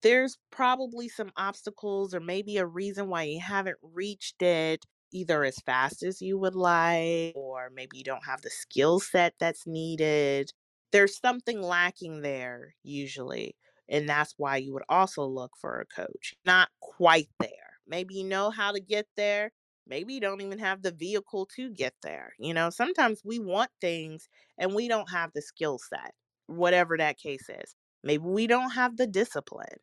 there's 0.03 0.39
probably 0.51 1.09
some 1.09 1.31
obstacles 1.37 2.15
or 2.15 2.21
maybe 2.21 2.57
a 2.57 2.67
reason 2.67 3.09
why 3.09 3.25
you 3.25 3.41
haven't 3.41 3.77
reached 3.83 4.41
it 4.43 4.87
either 5.13 5.45
as 5.45 5.59
fast 5.59 6.03
as 6.03 6.23
you 6.23 6.39
would 6.39 6.55
like, 6.55 7.35
or 7.35 7.69
maybe 7.75 7.99
you 7.99 8.05
don't 8.05 8.25
have 8.25 8.41
the 8.43 8.49
skill 8.51 9.01
set 9.01 9.35
that's 9.39 9.67
needed. 9.67 10.53
There's 10.93 11.19
something 11.19 11.61
lacking 11.63 12.23
there 12.23 12.75
usually. 12.83 13.57
And 13.89 14.09
that's 14.09 14.35
why 14.37 14.57
you 14.57 14.73
would 14.75 14.85
also 14.89 15.25
look 15.25 15.53
for 15.61 15.81
a 15.81 15.87
coach. 15.87 16.35
Not 16.47 16.69
quite 16.81 17.29
there. 17.41 17.51
Maybe 17.87 18.15
you 18.15 18.25
know 18.25 18.51
how 18.51 18.73
to 18.73 18.81
get 18.81 19.07
there. 19.17 19.53
Maybe 19.87 20.15
you 20.15 20.21
don't 20.21 20.41
even 20.41 20.61
have 20.61 20.83
the 20.83 20.93
vehicle 20.93 21.49
to 21.57 21.71
get 21.71 21.95
there. 22.03 22.33
You 22.39 22.55
know, 22.55 22.71
sometimes 22.71 23.23
we 23.25 23.41
want 23.41 23.71
things 23.81 24.29
and 24.59 24.75
we 24.75 24.87
don't 24.87 25.11
have 25.11 25.33
the 25.35 25.43
skill 25.43 25.79
set, 25.79 26.15
whatever 26.47 26.97
that 26.97 27.19
case 27.19 27.49
is. 27.49 27.75
Maybe 28.05 28.23
we 28.25 28.47
don't 28.47 28.71
have 28.71 28.97
the 28.97 29.09
discipline. 29.09 29.79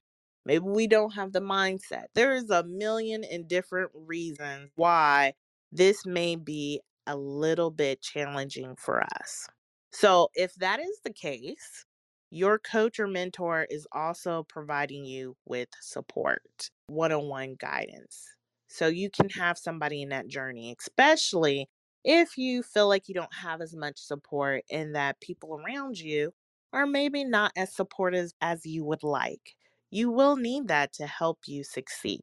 Maybe 0.46 0.64
we 0.66 0.88
don't 0.88 1.14
have 1.14 1.34
the 1.34 1.42
mindset. 1.42 2.06
There 2.16 2.34
is 2.34 2.50
a 2.50 2.64
million 2.64 3.26
and 3.26 3.50
different 3.50 3.92
reasons 3.94 4.72
why 4.76 5.34
this 5.74 6.06
may 6.06 6.38
be 6.38 6.80
a 7.06 7.18
little 7.18 7.72
bit 7.72 8.02
challenging 8.02 8.76
for 8.78 9.04
us. 9.04 9.50
So, 9.92 10.30
if 10.36 10.54
that 10.56 10.80
is 10.80 11.00
the 11.04 11.14
case, 11.14 11.86
your 12.30 12.60
coach 12.60 13.00
or 13.00 13.08
mentor 13.08 13.68
is 13.70 13.88
also 13.92 14.44
providing 14.44 15.06
you 15.06 15.36
with 15.46 15.70
support, 15.82 16.70
one 16.88 17.12
on 17.12 17.28
one 17.30 17.56
guidance. 17.60 18.28
So 18.68 18.88
you 18.88 19.10
can 19.10 19.30
have 19.30 19.58
somebody 19.58 20.02
in 20.02 20.10
that 20.10 20.28
journey, 20.28 20.76
especially 20.78 21.70
if 22.04 22.38
you 22.38 22.64
feel 22.64 22.88
like 22.90 23.08
you 23.08 23.14
don't 23.16 23.34
have 23.34 23.62
as 23.62 23.74
much 23.76 23.98
support 23.98 24.64
and 24.70 24.94
that 24.96 25.22
people 25.22 25.60
around 25.62 25.98
you 26.00 26.34
are 26.74 26.86
maybe 26.86 27.24
not 27.24 27.52
as 27.56 27.74
supportive 27.74 28.32
as 28.42 28.66
you 28.66 28.84
would 28.84 29.04
like. 29.04 29.56
You 29.90 30.12
will 30.12 30.36
need 30.36 30.68
that 30.68 30.92
to 30.94 31.08
help 31.08 31.40
you 31.48 31.64
succeed. 31.64 32.22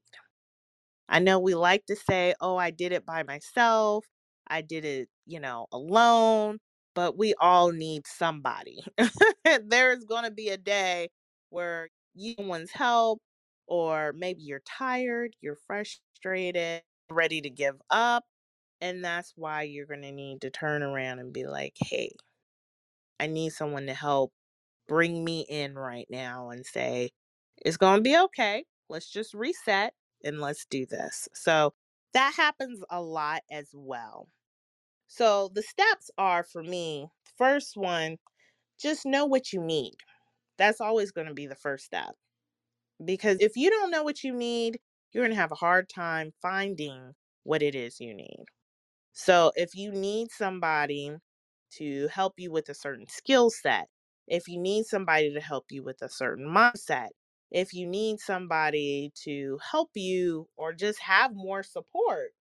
I 1.09 1.19
know 1.19 1.39
we 1.39 1.55
like 1.55 1.87
to 1.87 1.97
say, 1.97 2.35
oh, 2.41 2.57
I 2.57 2.71
did 2.71 2.93
it 2.93 3.05
by 3.07 3.23
myself. 3.23 4.05
I 4.47 4.61
did 4.63 4.85
it, 4.85 5.09
you 5.27 5.41
know, 5.41 5.67
alone, 5.73 6.59
but 6.95 7.17
we 7.19 7.35
all 7.41 7.73
need 7.73 8.07
somebody. 8.07 8.85
There's 9.65 10.05
going 10.05 10.25
to 10.25 10.31
be 10.31 10.49
a 10.51 10.57
day 10.57 11.11
where 11.51 11.89
you 12.15 12.35
need 12.39 12.69
help, 12.73 13.21
or 13.67 14.13
maybe 14.17 14.43
you're 14.43 14.63
tired, 14.67 15.35
you're 15.41 15.59
frustrated, 15.67 16.83
ready 17.11 17.41
to 17.41 17.51
give 17.51 17.77
up. 17.91 18.25
And 18.81 19.05
that's 19.05 19.33
why 19.37 19.63
you're 19.63 19.87
going 19.87 20.03
to 20.03 20.13
need 20.13 20.43
to 20.43 20.51
turn 20.51 20.83
around 20.83 21.19
and 21.19 21.33
be 21.33 21.47
like, 21.47 21.75
hey, 21.81 22.13
I 23.19 23.27
need 23.27 23.51
someone 23.53 23.87
to 23.87 23.95
help 23.95 24.33
bring 24.89 25.25
me 25.25 25.47
in 25.49 25.77
right 25.77 26.07
now 26.11 26.51
and 26.51 26.67
say, 26.67 27.11
it's 27.65 27.77
going 27.77 27.99
to 27.99 28.03
be 28.03 28.17
okay. 28.19 28.65
Let's 28.89 29.11
just 29.11 29.35
reset 29.35 29.95
and 30.25 30.41
let's 30.41 30.67
do 30.67 30.87
this. 30.87 31.29
So 31.35 31.73
that 32.13 32.35
happens 32.37 32.83
a 32.91 33.01
lot 33.01 33.43
as 33.51 33.69
well. 33.73 34.29
So 35.17 35.49
the 35.55 35.63
steps 35.63 36.11
are 36.19 36.43
for 36.43 36.65
me 36.65 37.07
first 37.39 37.77
one, 37.77 38.19
just 38.81 39.07
know 39.07 39.27
what 39.27 39.53
you 39.53 39.61
need. 39.61 39.95
That's 40.59 40.81
always 40.81 41.13
going 41.13 41.29
to 41.29 41.35
be 41.35 41.47
the 41.47 41.55
first 41.55 41.85
step. 41.85 42.15
Because 43.05 43.39
if 43.41 43.53
you 43.57 43.71
don't 43.71 43.93
know 43.93 44.03
what 44.03 44.25
you 44.25 44.35
need, 44.35 44.81
you're 45.13 45.25
going 45.25 45.35
to 45.35 45.41
have 45.41 45.53
a 45.53 45.57
hard 45.57 45.89
time 45.89 46.33
finding 46.43 47.13
what 47.45 47.63
it 47.63 47.77
is 47.77 48.01
you 48.01 48.13
need. 48.13 48.45
So 49.13 49.53
if 49.55 49.77
you 49.77 49.93
need 49.93 50.33
somebody 50.33 51.17
to 51.79 52.09
help 52.09 52.35
you 52.39 52.51
with 52.51 52.69
a 52.69 52.75
certain 52.75 53.07
skill 53.09 53.51
set, 53.51 53.87
if 54.27 54.49
you 54.49 54.59
need 54.61 54.87
somebody 54.87 55.33
to 55.33 55.41
help 55.41 55.67
you 55.71 55.85
with 55.85 56.03
a 56.03 56.09
certain 56.09 56.47
mindset, 56.49 57.11
if 57.53 57.73
you 57.73 57.87
need 57.87 58.19
somebody 58.19 59.13
to 59.25 59.61
help 59.71 59.91
you 59.95 60.49
or 60.57 60.73
just 60.73 61.01
have 61.03 61.33
more 61.35 61.63
support, 61.63 62.33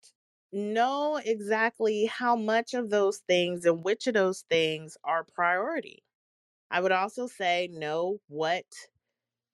know 0.54 1.18
exactly 1.24 2.06
how 2.06 2.36
much 2.36 2.74
of 2.74 2.90
those 2.92 3.20
things 3.28 3.66
and 3.66 3.84
which 3.84 4.08
of 4.08 4.14
those 4.16 4.44
things 4.50 4.98
are 5.04 5.26
priority. 5.36 6.04
I 6.72 6.82
would 6.82 6.92
also 6.94 7.28
say 7.28 7.70
know 7.72 8.20
what 8.28 8.66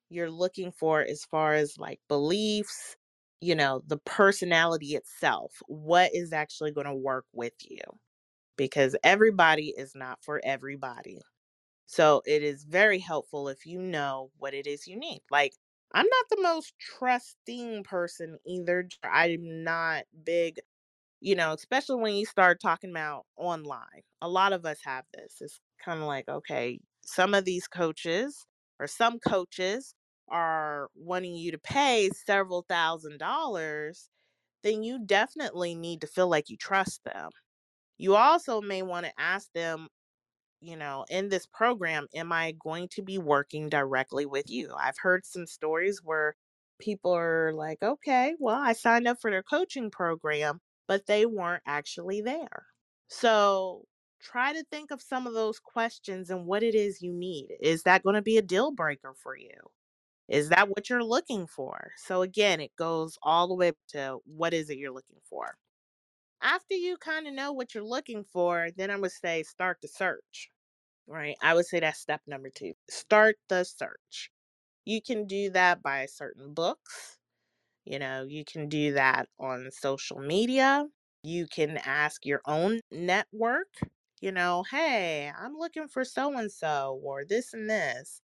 you're 0.09 0.31
looking 0.31 0.71
for 0.71 1.01
as 1.01 1.23
far 1.25 1.53
as 1.53 1.77
like 1.77 1.99
beliefs, 2.07 2.95
you 3.41 3.55
know, 3.55 3.81
the 3.87 3.97
personality 3.99 4.95
itself. 4.95 5.53
What 5.67 6.11
is 6.13 6.33
actually 6.33 6.71
going 6.71 6.87
to 6.87 6.95
work 6.95 7.25
with 7.33 7.53
you? 7.61 7.81
Because 8.57 8.95
everybody 9.03 9.73
is 9.77 9.93
not 9.95 10.19
for 10.23 10.41
everybody. 10.43 11.19
So 11.87 12.21
it 12.25 12.43
is 12.43 12.63
very 12.65 12.99
helpful 12.99 13.49
if 13.49 13.65
you 13.65 13.81
know 13.81 14.31
what 14.37 14.53
it 14.53 14.67
is 14.67 14.87
you 14.87 14.97
need. 14.97 15.21
Like, 15.31 15.53
I'm 15.93 16.05
not 16.07 16.25
the 16.29 16.41
most 16.41 16.73
trusting 16.79 17.83
person 17.83 18.39
either. 18.47 18.87
I'm 19.03 19.63
not 19.63 20.05
big, 20.23 20.59
you 21.21 21.35
know, 21.35 21.53
especially 21.53 22.01
when 22.01 22.15
you 22.15 22.25
start 22.25 22.61
talking 22.61 22.91
about 22.91 23.25
online. 23.37 24.03
A 24.21 24.29
lot 24.29 24.53
of 24.53 24.65
us 24.65 24.79
have 24.83 25.05
this. 25.13 25.37
It's 25.41 25.59
kind 25.83 25.99
of 25.99 26.05
like, 26.07 26.27
okay, 26.29 26.79
some 27.05 27.33
of 27.33 27.45
these 27.45 27.67
coaches 27.67 28.45
or 28.79 28.87
some 28.87 29.19
coaches 29.19 29.93
are 30.29 30.89
wanting 30.95 31.35
you 31.35 31.51
to 31.51 31.59
pay 31.59 32.09
several 32.25 32.63
thousand 32.69 33.17
dollars, 33.19 34.09
then 34.63 34.83
you 34.83 35.05
definitely 35.05 35.75
need 35.75 36.01
to 36.01 36.07
feel 36.07 36.29
like 36.29 36.49
you 36.49 36.57
trust 36.57 37.03
them. 37.05 37.29
You 37.97 38.15
also 38.15 38.61
may 38.61 38.81
want 38.81 39.05
to 39.05 39.13
ask 39.19 39.51
them, 39.53 39.87
you 40.61 40.75
know, 40.77 41.05
in 41.09 41.29
this 41.29 41.45
program, 41.47 42.07
am 42.13 42.31
I 42.31 42.53
going 42.63 42.89
to 42.89 43.01
be 43.03 43.17
working 43.17 43.69
directly 43.69 44.25
with 44.25 44.49
you? 44.49 44.73
I've 44.77 44.97
heard 44.99 45.25
some 45.25 45.45
stories 45.47 46.01
where 46.03 46.35
people 46.79 47.11
are 47.15 47.53
like, 47.53 47.81
okay, 47.81 48.35
well, 48.39 48.55
I 48.61 48.73
signed 48.73 49.07
up 49.07 49.19
for 49.21 49.31
their 49.31 49.43
coaching 49.43 49.89
program, 49.91 50.59
but 50.89 51.05
they 51.05 51.27
weren't 51.27 51.61
actually 51.67 52.19
there. 52.19 52.65
So 53.07 53.85
try 54.19 54.53
to 54.53 54.65
think 54.71 54.89
of 54.91 55.03
some 55.03 55.27
of 55.27 55.35
those 55.35 55.59
questions 55.59 56.31
and 56.31 56.47
what 56.47 56.63
it 56.63 56.73
is 56.73 57.01
you 57.01 57.13
need. 57.13 57.49
Is 57.61 57.83
that 57.83 58.01
going 58.01 58.15
to 58.15 58.23
be 58.23 58.37
a 58.37 58.41
deal 58.41 58.71
breaker 58.71 59.13
for 59.21 59.37
you? 59.37 59.53
Is 60.27 60.49
that 60.49 60.67
what 60.67 60.89
you're 60.89 61.03
looking 61.03 61.45
for? 61.45 61.91
So 61.97 62.23
again, 62.23 62.59
it 62.59 62.71
goes 62.75 63.19
all 63.21 63.47
the 63.47 63.53
way 63.53 63.73
to 63.89 64.17
what 64.25 64.53
is 64.53 64.71
it 64.71 64.79
you're 64.79 64.91
looking 64.91 65.21
for. 65.29 65.55
After 66.41 66.73
you 66.73 66.97
kind 66.97 67.27
of 67.27 67.35
know 67.35 67.53
what 67.53 67.75
you're 67.75 67.83
looking 67.83 68.23
for, 68.23 68.69
then 68.75 68.89
I 68.89 68.95
would 68.95 69.11
say 69.11 69.43
start 69.43 69.77
the 69.83 69.87
search. 69.87 70.49
Right? 71.05 71.35
I 71.43 71.53
would 71.53 71.67
say 71.67 71.79
that's 71.79 71.99
step 71.99 72.21
number 72.25 72.49
2. 72.49 72.73
Start 72.89 73.35
the 73.47 73.63
search. 73.63 74.31
You 74.85 75.03
can 75.03 75.27
do 75.27 75.51
that 75.51 75.83
by 75.83 76.07
certain 76.07 76.55
books. 76.55 77.18
You 77.89 77.99
know, 77.99 78.23
you 78.25 78.45
can 78.45 78.69
do 78.69 78.93
that 78.93 79.29
on 79.39 79.69
social 79.73 80.19
media. 80.21 80.87
You 81.23 81.47
can 81.47 81.77
ask 81.79 82.25
your 82.25 82.41
own 82.47 82.81
network, 82.91 83.67
you 84.21 84.31
know, 84.31 84.63
hey, 84.71 85.31
I'm 85.37 85.55
looking 85.55 85.89
for 85.89 86.05
so 86.05 86.37
and 86.37 86.51
so 86.51 87.01
or 87.03 87.25
this 87.25 87.53
and 87.53 87.69
this 87.69 88.21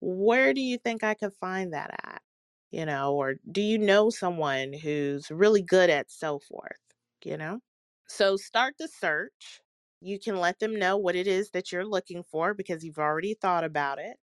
where 0.00 0.54
do 0.54 0.60
you 0.60 0.78
think 0.78 1.02
I 1.04 1.14
could 1.14 1.34
find 1.34 1.72
that 1.72 1.90
at? 2.04 2.22
You 2.70 2.86
know, 2.86 3.14
or 3.16 3.36
do 3.50 3.62
you 3.62 3.78
know 3.78 4.10
someone 4.10 4.72
who's 4.74 5.30
really 5.30 5.62
good 5.62 5.90
at 5.90 6.10
so 6.10 6.38
forth? 6.38 6.78
You 7.24 7.36
know? 7.36 7.60
So 8.08 8.36
start 8.36 8.74
the 8.78 8.88
search. 8.88 9.60
You 10.00 10.18
can 10.20 10.36
let 10.38 10.60
them 10.60 10.76
know 10.78 10.96
what 10.96 11.16
it 11.16 11.26
is 11.26 11.50
that 11.50 11.72
you're 11.72 11.86
looking 11.86 12.22
for 12.24 12.54
because 12.54 12.84
you've 12.84 12.98
already 12.98 13.34
thought 13.34 13.64
about 13.64 13.98
it. 13.98 14.16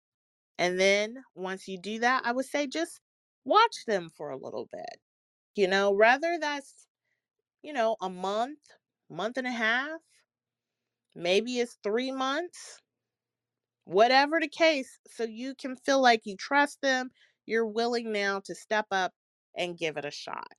And 0.59 0.79
then 0.81 1.25
once 1.35 1.69
you 1.69 1.79
do 1.81 2.01
that, 2.01 2.25
I 2.27 2.33
would 2.33 2.47
say 2.47 2.67
just 2.67 3.01
watch 3.45 3.85
them 3.87 4.11
for 4.17 4.31
a 4.31 4.37
little 4.37 4.69
bit. 4.73 5.01
You 5.55 5.69
know, 5.69 5.95
rather 5.95 6.39
that's, 6.41 6.87
you 7.63 7.73
know, 7.73 7.97
a 8.01 8.11
month, 8.11 8.59
month 9.11 9.37
and 9.39 9.47
a 9.47 9.53
half, 9.53 10.01
maybe 11.15 11.61
it's 11.61 11.79
three 11.83 12.11
months 12.11 12.81
whatever 13.85 14.41
the 14.41 14.49
case, 14.49 14.99
so 15.07 15.25
you 15.25 15.55
can 15.55 15.77
feel 15.77 16.01
like 16.01 16.23
you 16.25 16.37
trust 16.37 16.81
them, 16.83 17.11
you're 17.47 17.67
willing 17.67 18.13
now 18.13 18.41
to 18.41 18.55
step 18.55 18.87
up 18.91 19.13
and 19.57 19.79
give 19.79 19.97
it 19.97 20.05
a 20.05 20.11
shot. 20.11 20.53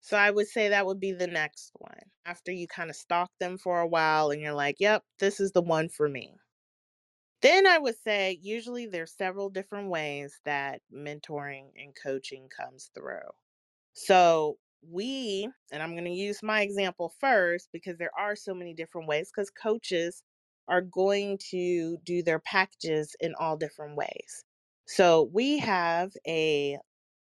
So 0.00 0.16
I 0.16 0.30
would 0.30 0.48
say 0.48 0.68
that 0.68 0.86
would 0.86 0.98
be 0.98 1.12
the 1.12 1.26
next 1.28 1.70
one. 1.74 1.98
After 2.26 2.50
you 2.50 2.66
kind 2.66 2.90
of 2.90 2.96
stalk 2.96 3.30
them 3.38 3.58
for 3.58 3.80
a 3.80 3.86
while 3.86 4.30
and 4.30 4.40
you're 4.40 4.54
like, 4.54 4.76
yep, 4.80 5.04
this 5.20 5.38
is 5.38 5.52
the 5.52 5.62
one 5.62 5.88
for 5.88 6.08
me. 6.08 6.34
Then 7.42 7.66
I 7.66 7.78
would 7.78 7.96
say 8.02 8.38
usually 8.42 8.86
there's 8.86 9.12
several 9.12 9.50
different 9.50 9.90
ways 9.90 10.40
that 10.44 10.80
mentoring 10.94 11.66
and 11.76 11.94
coaching 12.00 12.48
comes 12.48 12.90
through. 12.94 13.28
So 13.94 14.58
we, 14.88 15.48
and 15.72 15.82
I'm 15.82 15.92
going 15.92 16.04
to 16.04 16.10
use 16.10 16.42
my 16.42 16.62
example 16.62 17.12
first 17.20 17.68
because 17.72 17.98
there 17.98 18.12
are 18.18 18.36
so 18.36 18.54
many 18.54 18.74
different 18.74 19.08
ways 19.08 19.30
because 19.34 19.50
coaches 19.50 20.22
are 20.68 20.82
going 20.82 21.38
to 21.50 21.98
do 22.04 22.22
their 22.22 22.40
packages 22.40 23.16
in 23.20 23.34
all 23.38 23.56
different 23.56 23.96
ways. 23.96 24.44
So 24.86 25.30
we 25.32 25.58
have 25.58 26.12
a, 26.26 26.78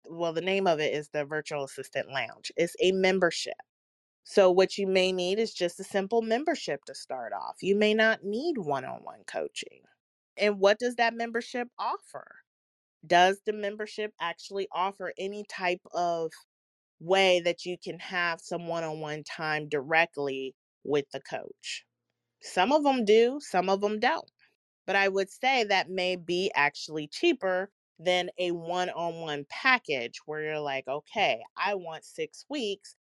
well, 0.10 0.34
the 0.34 0.42
name 0.42 0.68
of 0.68 0.80
it 0.80 0.94
is 0.94 1.10
the 1.10 1.26
Virtual 1.26 1.64
Assistant 1.66 2.10
Lounge. 2.12 2.52
It's 2.58 2.76
a 2.82 2.92
membership. 2.92 3.54
So 4.24 4.52
what 4.52 4.78
you 4.78 4.88
may 4.88 5.12
need 5.12 5.40
is 5.40 5.54
just 5.54 5.80
a 5.80 5.84
simple 5.84 6.22
membership 6.22 6.84
to 6.86 6.96
start 6.96 7.34
off. 7.34 7.58
You 7.62 7.76
may 7.76 7.94
not 7.94 8.24
need 8.24 8.58
one 8.58 8.86
on 8.86 9.04
one 9.04 9.24
coaching. 9.28 9.82
And 10.38 10.60
what 10.60 10.80
does 10.80 10.96
that 10.96 11.14
membership 11.14 11.70
offer? 11.80 12.38
Does 13.06 13.42
the 13.46 13.54
membership 13.54 14.14
actually 14.20 14.68
offer 14.72 15.14
any 15.18 15.44
type 15.46 15.82
of 15.94 16.32
way 17.00 17.40
that 17.42 17.66
you 17.66 17.78
can 17.78 18.00
have 18.00 18.42
some 18.42 18.68
one 18.68 18.84
on 18.84 19.00
one 19.00 19.24
time 19.24 19.70
directly 19.70 20.56
with 20.84 21.06
the 21.12 21.22
coach? 21.22 21.86
Some 22.42 22.72
of 22.72 22.84
them 22.84 23.06
do, 23.06 23.40
some 23.42 23.70
of 23.70 23.82
them 23.82 24.00
don't. 24.00 24.32
But 24.86 24.96
I 24.96 25.10
would 25.10 25.30
say 25.30 25.64
that 25.66 25.90
may 25.90 26.16
be 26.16 26.52
actually 26.56 27.08
cheaper 27.08 27.72
than 28.00 28.32
a 28.40 28.52
one 28.52 28.90
on 28.90 29.22
one 29.22 29.46
package 29.50 30.20
where 30.26 30.42
you're 30.44 30.60
like, 30.60 30.88
okay, 30.88 31.44
I 31.58 31.76
want 31.76 32.06
six 32.06 32.46
weeks 32.50 32.96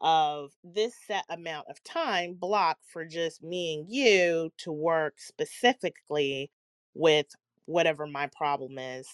of 0.00 0.52
this 0.64 0.94
set 1.06 1.24
amount 1.28 1.68
of 1.68 1.82
time 1.84 2.34
block 2.34 2.78
for 2.84 3.04
just 3.04 3.42
me 3.42 3.74
and 3.74 3.90
you 3.92 4.52
to 4.58 4.72
work 4.72 5.20
specifically 5.20 6.50
with 7.00 7.26
whatever 7.66 8.06
my 8.06 8.28
problem 8.28 8.78
is 8.78 9.08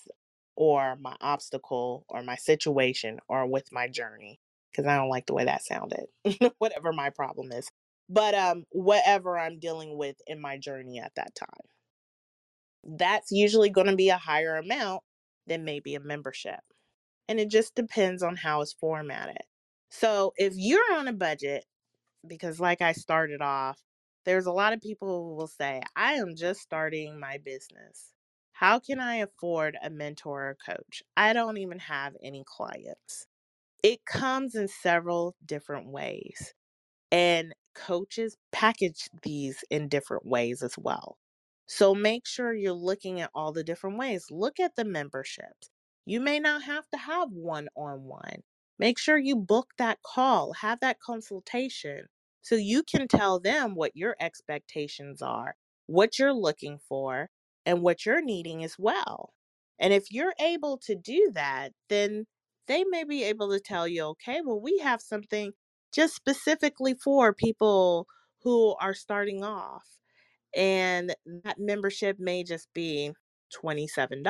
or 0.57 0.97
my 1.01 1.15
obstacle 1.21 2.05
or 2.09 2.23
my 2.23 2.37
situation 2.37 3.19
or 3.29 3.47
with 3.47 3.73
my 3.73 3.89
journey 3.89 4.41
because 4.73 4.87
I 4.87 4.97
don't 4.97 5.11
like 5.11 5.27
the 5.27 5.35
way 5.35 5.45
that 5.45 5.65
sounded. 5.65 6.07
whatever 6.59 6.93
my 6.93 7.11
problem 7.11 7.53
is. 7.53 7.69
But 8.09 8.35
um 8.35 8.65
whatever 8.71 9.39
I'm 9.39 9.59
dealing 9.59 9.97
with 9.97 10.17
in 10.27 10.41
my 10.41 10.59
journey 10.59 11.01
at 11.01 11.15
that 11.17 11.35
time. 11.35 11.67
That's 12.85 13.33
usually 13.33 13.71
going 13.71 13.89
to 13.89 13.97
be 13.97 14.11
a 14.11 14.17
higher 14.19 14.57
amount 14.57 15.03
than 15.47 15.65
maybe 15.65 15.95
a 15.95 16.01
membership. 16.01 16.61
And 17.29 17.41
it 17.41 17.51
just 17.51 17.75
depends 17.75 18.23
on 18.23 18.37
how 18.37 18.61
it's 18.61 18.73
formatted. 18.75 19.43
So 19.91 20.33
if 20.37 20.53
you're 20.57 20.95
on 20.95 21.09
a 21.09 21.13
budget, 21.13 21.65
because 22.27 22.61
like 22.61 22.83
I 22.83 22.93
started 22.93 23.43
off, 23.43 23.79
there's 24.27 24.47
a 24.47 24.53
lot 24.53 24.75
of 24.75 24.83
people 24.83 25.09
who 25.25 25.37
will 25.37 25.49
say, 25.49 25.83
I 25.97 26.15
am 26.15 26.37
just 26.37 26.63
starting 26.63 27.21
my 27.21 27.39
business. 27.45 28.13
How 28.53 28.81
can 28.81 29.01
I 29.01 29.17
afford 29.17 29.79
a 29.83 29.91
mentor 29.91 30.51
or 30.51 30.59
coach? 30.67 31.03
I 31.17 31.35
don't 31.35 31.59
even 31.59 31.81
have 31.81 32.15
any 32.23 32.45
clients. 32.47 33.27
It 33.83 34.05
comes 34.07 34.55
in 34.57 34.69
several 34.69 35.37
different 35.47 35.89
ways, 35.91 36.55
and 37.13 37.55
coaches 37.75 38.37
package 38.53 39.09
these 39.23 39.65
in 39.71 39.89
different 39.89 40.27
ways 40.27 40.63
as 40.63 40.77
well. 40.79 41.19
So 41.67 41.95
make 41.95 42.27
sure 42.27 42.55
you're 42.55 42.73
looking 42.73 43.21
at 43.21 43.31
all 43.35 43.53
the 43.53 43.65
different 43.65 43.99
ways. 43.99 44.27
Look 44.31 44.61
at 44.61 44.77
the 44.77 44.85
memberships. 44.85 45.71
You 46.07 46.21
may 46.21 46.41
not 46.41 46.63
have 46.63 46.89
to 46.91 46.99
have 46.99 47.31
one 47.31 47.69
on 47.77 48.05
one. 48.05 48.43
Make 48.79 48.99
sure 48.99 49.19
you 49.19 49.37
book 49.37 49.71
that 49.79 49.99
call, 50.03 50.53
have 50.55 50.81
that 50.81 51.01
consultation 51.01 52.07
so 52.47 52.55
you 52.55 52.85
can 52.85 53.09
tell 53.09 53.41
them 53.41 53.75
what 53.75 53.97
your 53.97 54.15
expectations 54.21 55.21
are, 55.21 55.57
what 55.89 56.17
you're 56.17 56.33
looking 56.33 56.79
for, 56.89 57.29
and 57.67 57.83
what 57.83 58.07
you're 58.07 58.23
needing 58.23 58.63
as 58.63 58.77
well. 58.79 59.33
And 59.81 59.93
if 59.93 60.13
you're 60.13 60.33
able 60.41 60.79
to 60.87 60.95
do 60.95 61.33
that, 61.35 61.73
then 61.89 62.27
they 62.69 62.85
may 62.85 63.03
be 63.03 63.25
able 63.25 63.51
to 63.51 63.59
tell 63.59 63.89
you, 63.89 64.05
okay, 64.05 64.43
well, 64.47 64.61
we 64.61 64.79
have 64.79 65.01
something 65.01 65.55
just 65.93 66.15
specifically 66.15 66.95
for 66.95 67.35
people 67.35 68.07
who 68.45 68.77
are 68.81 68.95
starting 68.95 69.43
off. 69.43 69.83
And 70.55 71.17
that 71.43 71.59
membership 71.59 72.21
may 72.21 72.45
just 72.45 72.69
be 72.73 73.11
$27, 73.61 74.23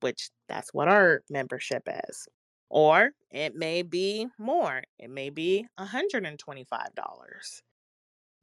which 0.00 0.30
that's 0.48 0.72
what 0.72 0.88
our 0.88 1.20
membership 1.28 1.82
is. 2.08 2.26
Or 2.70 3.12
it 3.30 3.54
may 3.56 3.82
be 3.82 4.28
more, 4.38 4.82
it 4.98 5.10
may 5.10 5.30
be 5.30 5.66
$125. 5.78 7.62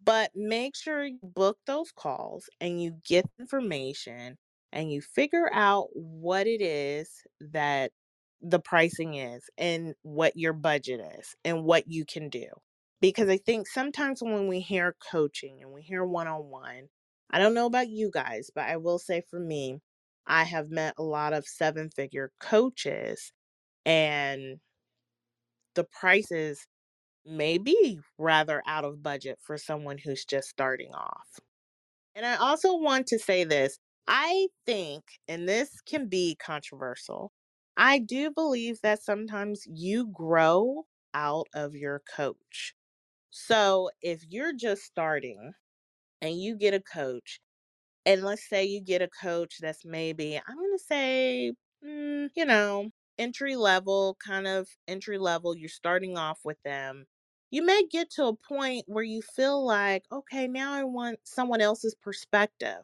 But 0.03 0.31
make 0.35 0.75
sure 0.75 1.05
you 1.05 1.19
book 1.23 1.57
those 1.65 1.91
calls 1.91 2.49
and 2.61 2.81
you 2.81 2.97
get 3.05 3.25
information 3.39 4.37
and 4.71 4.91
you 4.91 5.01
figure 5.01 5.49
out 5.53 5.89
what 5.93 6.47
it 6.47 6.61
is 6.61 7.09
that 7.39 7.91
the 8.41 8.59
pricing 8.59 9.15
is 9.15 9.49
and 9.57 9.95
what 10.03 10.37
your 10.37 10.53
budget 10.53 11.01
is 11.19 11.35
and 11.43 11.63
what 11.63 11.87
you 11.87 12.05
can 12.05 12.29
do. 12.29 12.47
Because 13.01 13.29
I 13.29 13.37
think 13.37 13.67
sometimes 13.67 14.21
when 14.21 14.47
we 14.47 14.59
hear 14.61 14.95
coaching 15.11 15.59
and 15.61 15.71
we 15.71 15.81
hear 15.81 16.05
one 16.05 16.27
on 16.27 16.49
one, 16.49 16.89
I 17.31 17.39
don't 17.39 17.53
know 17.53 17.65
about 17.65 17.89
you 17.89 18.11
guys, 18.13 18.49
but 18.53 18.65
I 18.65 18.77
will 18.77 18.99
say 18.99 19.21
for 19.29 19.39
me, 19.39 19.79
I 20.27 20.43
have 20.43 20.69
met 20.69 20.93
a 20.97 21.03
lot 21.03 21.33
of 21.33 21.47
seven 21.47 21.89
figure 21.89 22.31
coaches 22.39 23.31
and 23.87 24.61
the 25.75 25.83
prices 25.85 26.67
may 27.25 27.57
be 27.57 27.99
rather 28.17 28.63
out 28.67 28.85
of 28.85 29.03
budget 29.03 29.39
for 29.41 29.57
someone 29.57 29.97
who's 29.99 30.25
just 30.25 30.49
starting 30.49 30.93
off. 30.93 31.27
And 32.15 32.25
I 32.25 32.35
also 32.37 32.75
want 32.77 33.07
to 33.07 33.19
say 33.19 33.43
this 33.43 33.79
I 34.07 34.47
think, 34.65 35.03
and 35.27 35.47
this 35.49 35.81
can 35.81 36.07
be 36.09 36.35
controversial, 36.35 37.31
I 37.77 37.99
do 37.99 38.31
believe 38.31 38.79
that 38.83 39.03
sometimes 39.03 39.63
you 39.67 40.07
grow 40.13 40.85
out 41.13 41.47
of 41.55 41.75
your 41.75 42.01
coach. 42.15 42.73
So 43.31 43.91
if 44.01 44.23
you're 44.29 44.53
just 44.53 44.83
starting 44.83 45.53
and 46.21 46.39
you 46.41 46.57
get 46.57 46.73
a 46.75 46.81
coach, 46.81 47.39
and 48.05 48.23
let's 48.23 48.47
say 48.49 48.65
you 48.65 48.81
get 48.81 49.01
a 49.01 49.09
coach 49.21 49.57
that's 49.61 49.85
maybe, 49.85 50.37
I'm 50.37 50.57
going 50.57 50.77
to 50.77 50.83
say, 50.83 51.53
mm, 51.85 52.29
you 52.35 52.45
know, 52.45 52.91
entry 53.19 53.55
level, 53.55 54.17
kind 54.25 54.47
of 54.47 54.69
entry 54.87 55.17
level, 55.17 55.55
you're 55.55 55.69
starting 55.69 56.17
off 56.17 56.39
with 56.43 56.61
them. 56.63 57.05
You 57.51 57.63
may 57.65 57.85
get 57.89 58.09
to 58.11 58.25
a 58.25 58.35
point 58.35 58.85
where 58.87 59.03
you 59.03 59.21
feel 59.21 59.65
like, 59.65 60.03
okay, 60.11 60.47
now 60.47 60.73
I 60.73 60.83
want 60.83 61.19
someone 61.23 61.61
else's 61.61 61.95
perspective. 61.95 62.83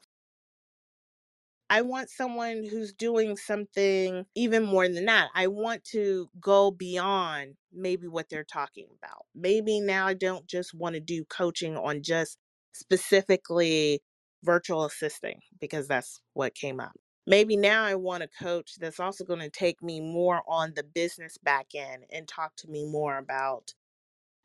I 1.69 1.81
want 1.81 2.09
someone 2.09 2.63
who's 2.69 2.93
doing 2.93 3.35
something 3.35 4.25
even 4.35 4.63
more 4.63 4.87
than 4.87 5.05
that. 5.05 5.29
I 5.33 5.47
want 5.47 5.83
to 5.85 6.29
go 6.39 6.69
beyond 6.71 7.55
maybe 7.71 8.07
what 8.07 8.29
they're 8.29 8.43
talking 8.43 8.87
about. 8.97 9.25
Maybe 9.33 9.79
now 9.79 10.05
I 10.07 10.13
don't 10.13 10.45
just 10.45 10.73
want 10.73 10.93
to 10.95 10.99
do 10.99 11.25
coaching 11.25 11.75
on 11.77 12.03
just 12.03 12.37
specifically 12.73 14.01
virtual 14.43 14.85
assisting 14.85 15.39
because 15.59 15.87
that's 15.87 16.21
what 16.33 16.53
came 16.53 16.79
up. 16.79 16.93
Maybe 17.25 17.55
now 17.55 17.83
I 17.86 17.95
want 17.95 18.23
a 18.23 18.27
coach 18.27 18.75
that's 18.79 18.99
also 18.99 19.23
going 19.23 19.39
to 19.39 19.49
take 19.49 19.81
me 19.81 20.01
more 20.01 20.41
on 20.47 20.73
the 20.75 20.83
business 20.83 21.38
back 21.38 21.67
end 21.75 22.03
and 22.12 22.27
talk 22.27 22.55
to 22.57 22.67
me 22.69 22.86
more 22.86 23.17
about 23.17 23.73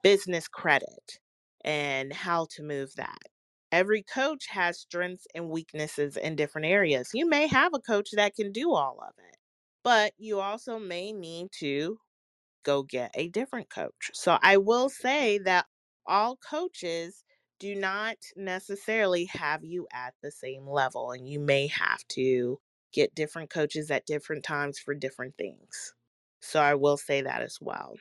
business 0.03 0.49
credit 0.49 1.19
and 1.64 2.12
how 2.12 2.47
to 2.53 2.62
move 2.62 2.95
that. 2.97 3.19
Every 3.73 4.03
coach 4.03 4.47
has 4.49 4.81
strengths 4.81 5.27
and 5.35 5.51
weaknesses 5.51 6.17
in 6.17 6.37
different 6.37 6.67
areas. 6.69 7.11
You 7.14 7.29
may 7.29 7.49
have 7.49 7.75
a 7.75 7.81
coach 7.81 8.11
that 8.14 8.35
can 8.35 8.53
do 8.53 8.73
all 8.73 8.99
of 9.03 9.14
it, 9.19 9.37
but 9.85 10.12
you 10.19 10.41
also 10.41 10.79
may 10.79 11.12
need 11.12 11.49
to 11.61 11.99
go 12.64 12.83
get 12.83 13.11
a 13.14 13.29
different 13.29 13.71
coach. 13.71 14.11
So 14.14 14.38
I 14.43 14.57
will 14.59 14.88
say 14.88 15.38
that 15.38 15.67
all 16.07 16.37
coaches 16.37 17.25
do 17.61 17.75
not 17.75 18.17
necessarily 18.37 19.27
have 19.27 19.64
you 19.64 19.87
at 19.93 20.14
the 20.23 20.31
same 20.31 20.67
level, 20.67 21.12
and 21.12 21.29
you 21.29 21.41
may 21.41 21.67
have 21.69 22.03
to 22.11 22.59
get 22.92 23.14
different 23.14 23.51
coaches 23.51 23.90
at 23.90 24.07
different 24.07 24.44
times 24.44 24.79
for 24.79 24.94
different 24.94 25.37
things. 25.37 25.94
So 26.40 26.61
I 26.61 26.74
will 26.74 26.96
say 26.96 27.22
that 27.22 27.42
as 27.42 27.59
well. 27.61 27.94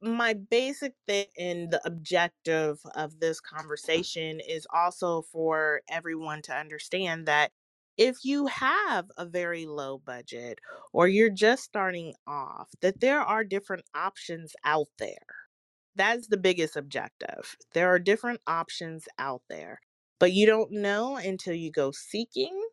My 0.00 0.34
basic 0.34 0.94
thing 1.08 1.26
and 1.36 1.70
the 1.72 1.80
objective 1.84 2.80
of 2.94 3.18
this 3.20 3.40
conversation 3.40 4.40
is 4.40 4.66
also 4.72 5.22
for 5.22 5.82
everyone 5.90 6.42
to 6.42 6.56
understand 6.56 7.26
that 7.26 7.50
if 7.96 8.24
you 8.24 8.46
have 8.46 9.10
a 9.16 9.26
very 9.26 9.66
low 9.66 9.98
budget 9.98 10.60
or 10.92 11.08
you're 11.08 11.30
just 11.30 11.64
starting 11.64 12.14
off, 12.28 12.70
that 12.80 13.00
there 13.00 13.20
are 13.20 13.42
different 13.42 13.84
options 13.92 14.54
out 14.64 14.86
there. 14.98 15.16
That's 15.96 16.28
the 16.28 16.36
biggest 16.36 16.76
objective. 16.76 17.56
There 17.74 17.88
are 17.88 17.98
different 17.98 18.40
options 18.46 19.08
out 19.18 19.42
there, 19.48 19.80
but 20.20 20.32
you 20.32 20.46
don't 20.46 20.70
know 20.70 21.16
until 21.16 21.54
you 21.54 21.72
go 21.72 21.90
seeking, 21.90 22.67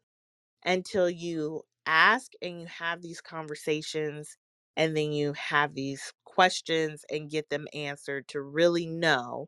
until 0.65 1.09
you 1.09 1.63
ask 1.85 2.31
and 2.41 2.61
you 2.61 2.67
have 2.67 3.01
these 3.01 3.21
conversations, 3.21 4.37
and 4.77 4.97
then 4.97 5.13
you 5.13 5.33
have 5.33 5.75
these 5.75 6.13
questions 6.25 7.05
and 7.11 7.29
get 7.29 7.49
them 7.49 7.67
answered 7.73 8.27
to 8.29 8.41
really 8.41 8.87
know 8.87 9.47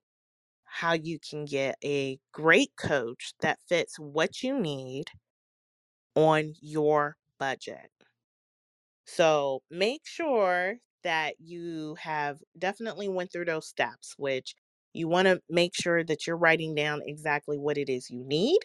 how 0.65 0.93
you 0.93 1.19
can 1.19 1.45
get 1.45 1.77
a 1.84 2.19
great 2.34 2.71
coach 2.77 3.34
that 3.41 3.60
fits 3.67 3.97
what 3.99 4.43
you 4.43 4.60
need 4.60 5.06
on 6.15 6.53
your 6.62 7.15
budget. 7.39 7.91
So 9.06 9.63
make 9.69 10.06
sure 10.06 10.77
that 11.03 11.39
you 11.39 11.95
have 11.95 12.39
definitely 12.58 13.08
went 13.08 13.32
through 13.32 13.45
those 13.45 13.67
steps, 13.67 14.13
which 14.17 14.56
you 14.93 15.08
want 15.08 15.27
to 15.27 15.41
make 15.49 15.73
sure 15.75 16.03
that 16.03 16.27
you're 16.27 16.38
writing 16.38 16.75
down 16.75 17.01
exactly 17.06 17.58
what 17.58 17.77
it 17.77 17.89
is 17.89 18.10
you 18.10 18.23
need 18.23 18.60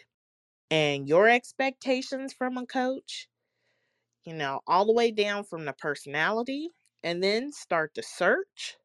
and 0.73 1.07
your 1.07 1.29
expectations 1.29 2.33
from 2.33 2.57
a 2.57 2.65
coach, 2.65 3.27
you 4.25 4.33
know, 4.33 4.61
all 4.65 4.85
the 4.87 4.91
way 4.91 5.11
down 5.11 5.43
from 5.43 5.65
the 5.65 5.73
personality, 5.73 6.69
and 7.03 7.23
then 7.23 7.51
start 7.51 7.91
the 7.95 8.01
search. 8.01 8.77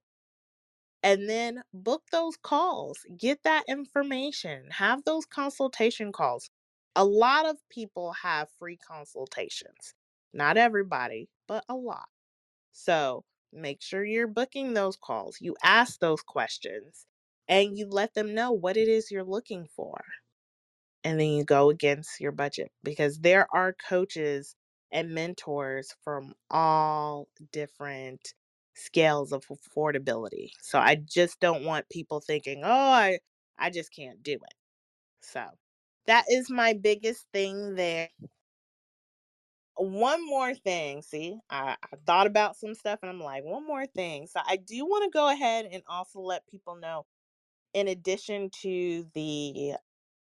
And 1.03 1.31
then 1.31 1.63
book 1.73 2.03
those 2.13 2.37
calls, 2.37 2.99
get 3.17 3.43
that 3.45 3.65
information, 3.69 4.67
have 4.73 5.03
those 5.05 5.25
consultation 5.25 6.13
calls. 6.13 6.51
A 6.95 7.07
lot 7.07 7.49
of 7.49 7.57
people 7.71 8.13
have 8.23 8.49
free 8.59 8.77
consultations. 8.77 9.95
Not 10.35 10.59
everybody, 10.59 11.31
but 11.47 11.65
a 11.71 11.75
lot. 11.75 12.09
So 12.73 13.25
make 13.51 13.81
sure 13.81 14.05
you're 14.05 14.27
booking 14.29 14.75
those 14.75 14.97
calls. 14.97 15.39
You 15.41 15.57
ask 15.65 16.01
those 16.01 16.21
questions 16.21 17.07
and 17.49 17.79
you 17.79 17.89
let 17.89 18.13
them 18.13 18.35
know 18.35 18.53
what 18.53 18.77
it 18.77 18.89
is 18.89 19.11
you're 19.11 19.25
looking 19.25 19.69
for. 19.75 20.05
And 21.05 21.19
then 21.21 21.29
you 21.31 21.45
go 21.45 21.71
against 21.71 22.21
your 22.21 22.33
budget 22.33 22.73
because 22.83 23.19
there 23.21 23.47
are 23.55 23.75
coaches 23.89 24.57
and 24.93 25.11
mentors 25.15 25.95
from 26.03 26.35
all 26.51 27.29
different 27.53 28.35
scales 28.75 29.33
of 29.33 29.45
affordability. 29.47 30.51
So 30.61 30.79
I 30.79 30.97
just 30.97 31.41
don't 31.41 31.65
want 31.65 31.89
people 31.91 32.21
thinking, 32.21 32.63
"Oh, 32.65 32.69
I 32.71 33.21
I 33.59 33.71
just 33.71 33.93
can't 33.95 34.23
do 34.23 34.35
it." 34.35 34.55
So 35.23 35.47
that 36.07 36.27
is 36.31 36.51
my 36.51 36.75
biggest 36.75 37.27
thing 37.33 37.77
there. 37.77 38.11
One 39.77 40.27
more 40.27 40.55
thing, 40.55 41.03
see, 41.03 41.39
I, 41.51 41.77
I 41.83 41.97
thought 42.05 42.27
about 42.27 42.57
some 42.57 42.75
stuff 42.75 42.99
and 43.03 43.11
I'm 43.11 43.21
like, 43.21 43.45
one 43.45 43.65
more 43.65 43.87
thing. 43.87 44.27
So 44.27 44.41
I 44.45 44.57
do 44.57 44.85
want 44.85 45.05
to 45.05 45.11
go 45.17 45.29
ahead 45.29 45.67
and 45.67 45.83
also 45.87 46.21
let 46.21 46.47
people 46.49 46.75
know, 46.75 47.07
in 47.75 47.89
addition 47.89 48.51
to 48.63 49.05
the 49.15 49.75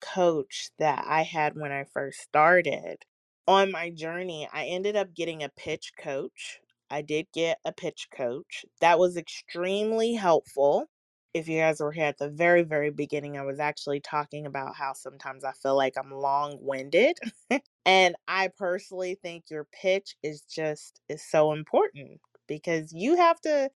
coach 0.02 0.70
that 0.80 1.04
I 1.08 1.24
had 1.24 1.56
when 1.56 1.72
I 1.72 1.86
first 1.86 2.22
started, 2.22 3.06
on 3.48 3.72
my 3.72 3.90
journey, 3.90 4.48
I 4.52 4.66
ended 4.66 4.96
up 4.96 5.14
getting 5.14 5.44
a 5.44 5.50
pitch 5.50 5.94
coach. 5.98 6.60
I 6.90 7.02
did 7.02 7.28
get 7.34 7.60
a 7.66 7.72
pitch 7.72 8.08
coach. 8.14 8.66
That 8.82 9.00
was 9.00 9.18
extremely 9.18 10.14
helpful. 10.14 10.88
If 11.34 11.48
you 11.48 11.60
guys 11.60 11.80
were 11.80 11.92
here 11.92 12.06
at 12.06 12.18
the 12.18 12.30
very, 12.30 12.64
very 12.64 12.90
beginning, 12.90 13.38
I 13.38 13.44
was 13.44 13.60
actually 13.60 14.00
talking 14.00 14.46
about 14.46 14.76
how 14.76 14.94
sometimes 14.94 15.44
I 15.44 15.52
feel 15.54 15.76
like 15.76 15.94
I'm 15.98 16.12
long 16.12 16.58
winded. 16.62 17.18
and 17.86 18.16
I 18.28 18.50
personally 18.58 19.18
think 19.22 19.46
your 19.50 19.66
pitch 19.66 20.16
is 20.24 20.42
just 20.42 21.00
is 21.10 21.24
so 21.24 21.54
important 21.54 22.20
because 22.48 22.92
you 22.94 23.16
have 23.18 23.40
to 23.42 23.70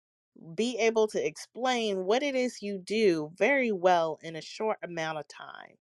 be 0.56 0.78
able 0.78 1.08
to 1.08 1.26
explain 1.26 2.06
what 2.06 2.24
it 2.24 2.36
is 2.36 2.62
you 2.62 2.78
do 2.78 3.32
very 3.38 3.72
well 3.72 4.20
in 4.24 4.36
a 4.36 4.42
short 4.42 4.78
amount 4.84 5.18
of 5.18 5.28
time. 5.28 5.76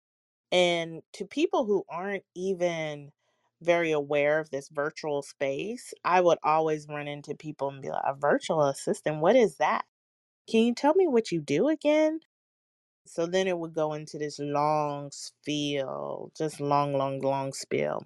And 0.51 1.01
to 1.13 1.25
people 1.25 1.65
who 1.65 1.83
aren't 1.89 2.23
even 2.35 3.11
very 3.61 3.91
aware 3.91 4.39
of 4.39 4.49
this 4.49 4.69
virtual 4.69 5.21
space, 5.21 5.93
I 6.03 6.21
would 6.21 6.37
always 6.43 6.87
run 6.87 7.07
into 7.07 7.35
people 7.35 7.69
and 7.69 7.81
be 7.81 7.89
like, 7.89 8.03
a 8.05 8.15
virtual 8.15 8.63
assistant, 8.63 9.19
what 9.21 9.35
is 9.35 9.57
that? 9.57 9.85
Can 10.49 10.61
you 10.65 10.75
tell 10.75 10.95
me 10.95 11.07
what 11.07 11.31
you 11.31 11.41
do 11.41 11.69
again? 11.69 12.19
So 13.07 13.25
then 13.25 13.47
it 13.47 13.57
would 13.57 13.73
go 13.73 13.93
into 13.93 14.17
this 14.17 14.39
long 14.39 15.11
spiel, 15.11 16.31
just 16.37 16.59
long, 16.59 16.93
long, 16.93 17.19
long 17.21 17.53
spiel. 17.53 18.03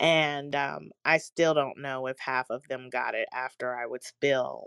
And 0.00 0.54
um, 0.54 0.90
I 1.04 1.18
still 1.18 1.54
don't 1.54 1.78
know 1.78 2.06
if 2.08 2.18
half 2.18 2.50
of 2.50 2.66
them 2.68 2.90
got 2.90 3.14
it 3.14 3.28
after 3.32 3.76
I 3.76 3.86
would 3.86 4.02
spill 4.04 4.66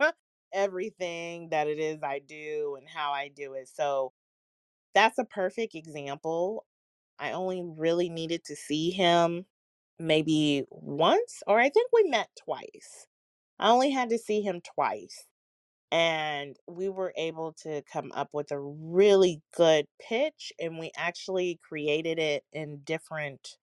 everything 0.52 1.50
that 1.50 1.68
it 1.68 1.78
is 1.78 2.02
I 2.02 2.20
do 2.20 2.76
and 2.78 2.88
how 2.88 3.12
I 3.12 3.28
do 3.28 3.54
it. 3.54 3.68
So 3.68 4.12
that's 4.94 5.18
a 5.18 5.24
perfect 5.24 5.74
example. 5.74 6.66
I 7.18 7.32
only 7.32 7.62
really 7.62 8.08
needed 8.08 8.44
to 8.44 8.56
see 8.56 8.90
him 8.90 9.46
maybe 9.98 10.64
once, 10.70 11.42
or 11.46 11.60
I 11.60 11.68
think 11.70 11.90
we 11.92 12.04
met 12.04 12.28
twice. 12.44 13.06
I 13.58 13.70
only 13.70 13.90
had 13.90 14.10
to 14.10 14.18
see 14.18 14.42
him 14.42 14.60
twice. 14.62 15.24
And 15.92 16.56
we 16.68 16.88
were 16.88 17.12
able 17.16 17.52
to 17.64 17.82
come 17.92 18.12
up 18.14 18.30
with 18.32 18.52
a 18.52 18.60
really 18.60 19.42
good 19.56 19.86
pitch, 20.00 20.52
and 20.60 20.78
we 20.78 20.92
actually 20.96 21.58
created 21.68 22.18
it 22.18 22.44
in 22.52 22.82
different 22.84 23.56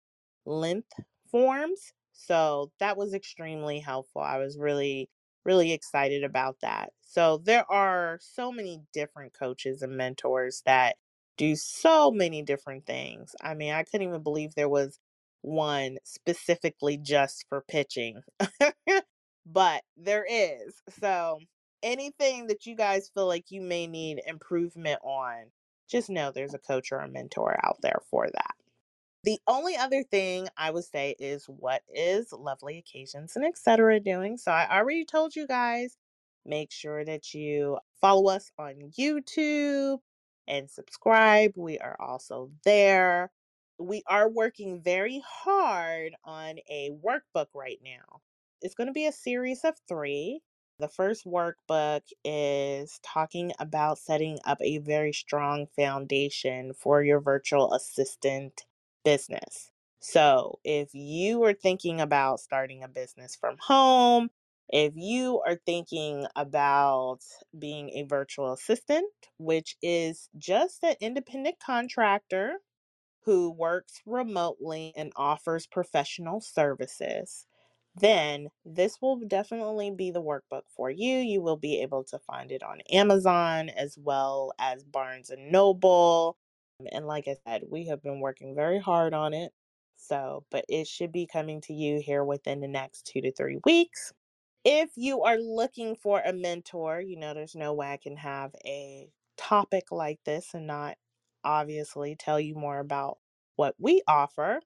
length 0.45 0.93
forms. 1.31 1.93
So 2.13 2.73
that 2.81 2.97
was 2.97 3.15
extremely 3.15 3.81
helpful. 3.81 4.23
I 4.23 4.39
was 4.39 4.59
really, 4.59 5.09
really 5.45 5.73
excited 5.73 6.25
about 6.25 6.57
that. 6.63 6.93
So 7.03 7.39
there 7.39 7.71
are 7.71 8.19
so 8.21 8.51
many 8.53 8.83
different 8.93 9.33
coaches 9.39 9.83
and 9.83 9.97
mentors 9.97 10.63
that 10.67 10.97
do 11.37 11.57
so 11.57 12.11
many 12.11 12.43
different 12.43 12.87
things. 12.87 13.35
I 13.43 13.55
mean, 13.55 13.73
I 13.73 13.83
couldn't 13.83 14.09
even 14.09 14.23
believe 14.23 14.55
there 14.55 14.69
was 14.69 14.99
one 15.43 15.99
specifically 16.05 16.97
just 16.97 17.45
for 17.49 17.63
pitching. 17.69 18.23
but 19.47 19.83
there 19.97 20.27
is. 20.29 20.83
So 21.01 21.39
anything 21.83 22.49
that 22.49 22.67
you 22.67 22.75
guys 22.75 23.11
feel 23.15 23.27
like 23.27 23.51
you 23.51 23.61
may 23.61 23.87
need 23.87 24.21
improvement 24.27 25.01
on, 25.03 25.51
just 25.89 26.11
know 26.11 26.31
there's 26.31 26.55
a 26.55 26.59
coach 26.59 26.91
or 26.91 26.99
a 26.99 27.09
mentor 27.09 27.57
out 27.65 27.77
there 27.81 28.01
for 28.11 28.27
that. 28.27 28.55
The 29.25 29.39
only 29.47 29.77
other 29.77 30.05
thing 30.05 30.49
I 30.57 30.71
would 30.71 30.85
say 30.85 31.17
is 31.19 31.45
what 31.47 31.83
is 31.93 32.31
Lovelee 32.31 32.79
Occasions 32.79 33.35
and 33.37 33.45
etc. 33.45 34.01
doing? 34.01 34.37
So 34.37 34.53
I 34.53 34.79
already 34.79 35.05
told 35.05 35.35
you 35.35 35.47
guys, 35.47 35.97
make 36.45 36.71
sure 36.71 37.05
that 37.05 37.35
you 37.35 37.79
follow 38.01 38.31
us 38.31 38.51
on 38.59 38.93
YouTube 38.97 39.99
and 40.49 40.71
subscribe. 40.71 41.53
We 41.57 41.79
are 41.79 41.97
also 42.01 42.51
there. 42.65 43.31
We 43.79 44.03
are 44.07 44.29
working 44.29 44.83
very 44.83 45.23
hard 45.27 46.15
on 46.25 46.59
a 46.71 46.91
workbook 47.05 47.49
right 47.55 47.79
now. 47.85 48.21
It's 48.63 48.75
going 48.75 48.87
to 48.87 48.93
be 48.93 49.07
a 49.07 49.13
series 49.13 49.65
of 49.65 49.75
three. 49.89 50.41
The 50.79 50.89
first 50.89 51.25
workbook 51.25 52.03
is 52.25 52.99
talking 53.03 53.53
about 53.59 53.99
setting 53.99 54.39
up 54.45 54.59
a 54.61 54.79
very 54.79 55.13
strong 55.13 55.67
foundation 55.75 56.75
for 56.75 57.03
your 57.03 57.21
virtual 57.21 57.73
assistant 57.73 58.65
business. 59.05 59.71
So, 60.01 60.59
if 60.65 60.95
you 60.95 61.43
are 61.45 61.55
thinking 61.55 62.01
about 62.01 62.41
starting 62.41 62.83
a 62.83 62.89
business 62.89 63.35
from 63.35 63.57
home, 63.59 64.31
if 64.69 64.93
you 64.97 65.41
are 65.47 65.59
thinking 65.65 66.27
about 66.35 67.21
being 67.59 67.91
a 67.91 68.03
virtual 68.03 68.53
assistant, 68.53 69.07
which 69.39 69.77
is 69.83 70.29
just 70.39 70.83
an 70.83 70.97
independent 71.01 71.57
contractor 71.65 72.59
who 73.25 73.51
works 73.51 74.01
remotely 74.07 74.93
and 74.97 75.13
offers 75.17 75.67
professional 75.67 76.41
services, 76.41 77.47
then 77.99 78.49
this 78.65 78.99
will 79.01 79.21
definitely 79.27 79.91
be 79.91 80.11
the 80.11 80.23
workbook 80.23 80.63
for 80.77 80.91
you. 80.91 81.19
You 81.19 81.41
will 81.41 81.57
be 81.57 81.81
able 81.83 82.05
to 82.05 82.19
find 82.19 82.53
it 82.53 82.63
on 82.63 82.81
Amazon 82.93 83.69
as 83.71 83.97
well 83.99 84.53
as 84.59 84.85
Barnes 84.85 85.31
and 85.31 85.51
Noble. 85.51 86.37
And 86.93 87.07
like 87.07 87.27
I 87.27 87.37
said, 87.47 87.63
we 87.71 87.87
have 87.87 88.03
been 88.03 88.21
working 88.21 88.55
very 88.55 88.79
hard 88.79 89.15
on 89.15 89.33
it. 89.33 89.53
So, 89.97 90.45
but 90.51 90.65
it 90.69 90.87
should 90.87 91.11
be 91.11 91.27
coming 91.27 91.63
to 91.63 91.73
you 91.73 92.01
here 92.01 92.23
within 92.23 92.61
the 92.61 92.69
next 92.69 93.07
two 93.07 93.23
to 93.23 93.33
three 93.33 93.59
weeks. 93.65 94.13
If 94.67 94.93
you 94.97 95.23
are 95.23 95.39
looking 95.39 95.97
for 95.97 96.21
a 96.21 96.35
mentor, 96.35 97.01
you 97.01 97.17
know, 97.17 97.35
there's 97.35 97.55
no 97.55 97.73
way 97.75 97.93
I 97.93 97.99
can 97.99 98.19
have 98.19 98.55
a 98.67 99.11
topic 99.39 99.93
like 99.93 100.21
this 100.25 100.55
and 100.55 100.67
not 100.67 100.99
obviously 101.45 102.17
tell 102.17 102.41
you 102.41 102.57
more 102.57 102.81
about 102.81 103.19
what 103.57 103.77
we 103.79 104.03
offer. 104.09 104.61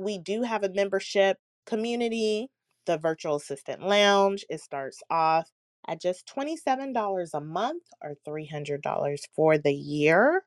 We 0.00 0.18
do 0.18 0.42
have 0.42 0.64
a 0.64 0.70
membership 0.72 1.38
community, 1.66 2.50
the 2.86 2.98
Virtual 2.98 3.36
Assistant 3.36 3.82
Lounge. 3.82 4.44
It 4.50 4.60
starts 4.60 5.02
off 5.10 5.50
at 5.88 6.00
just 6.00 6.26
$27 6.26 7.34
a 7.34 7.40
month 7.40 7.84
or 8.02 8.16
$300 8.26 9.28
for 9.36 9.58
the 9.58 9.74
year. 9.74 10.44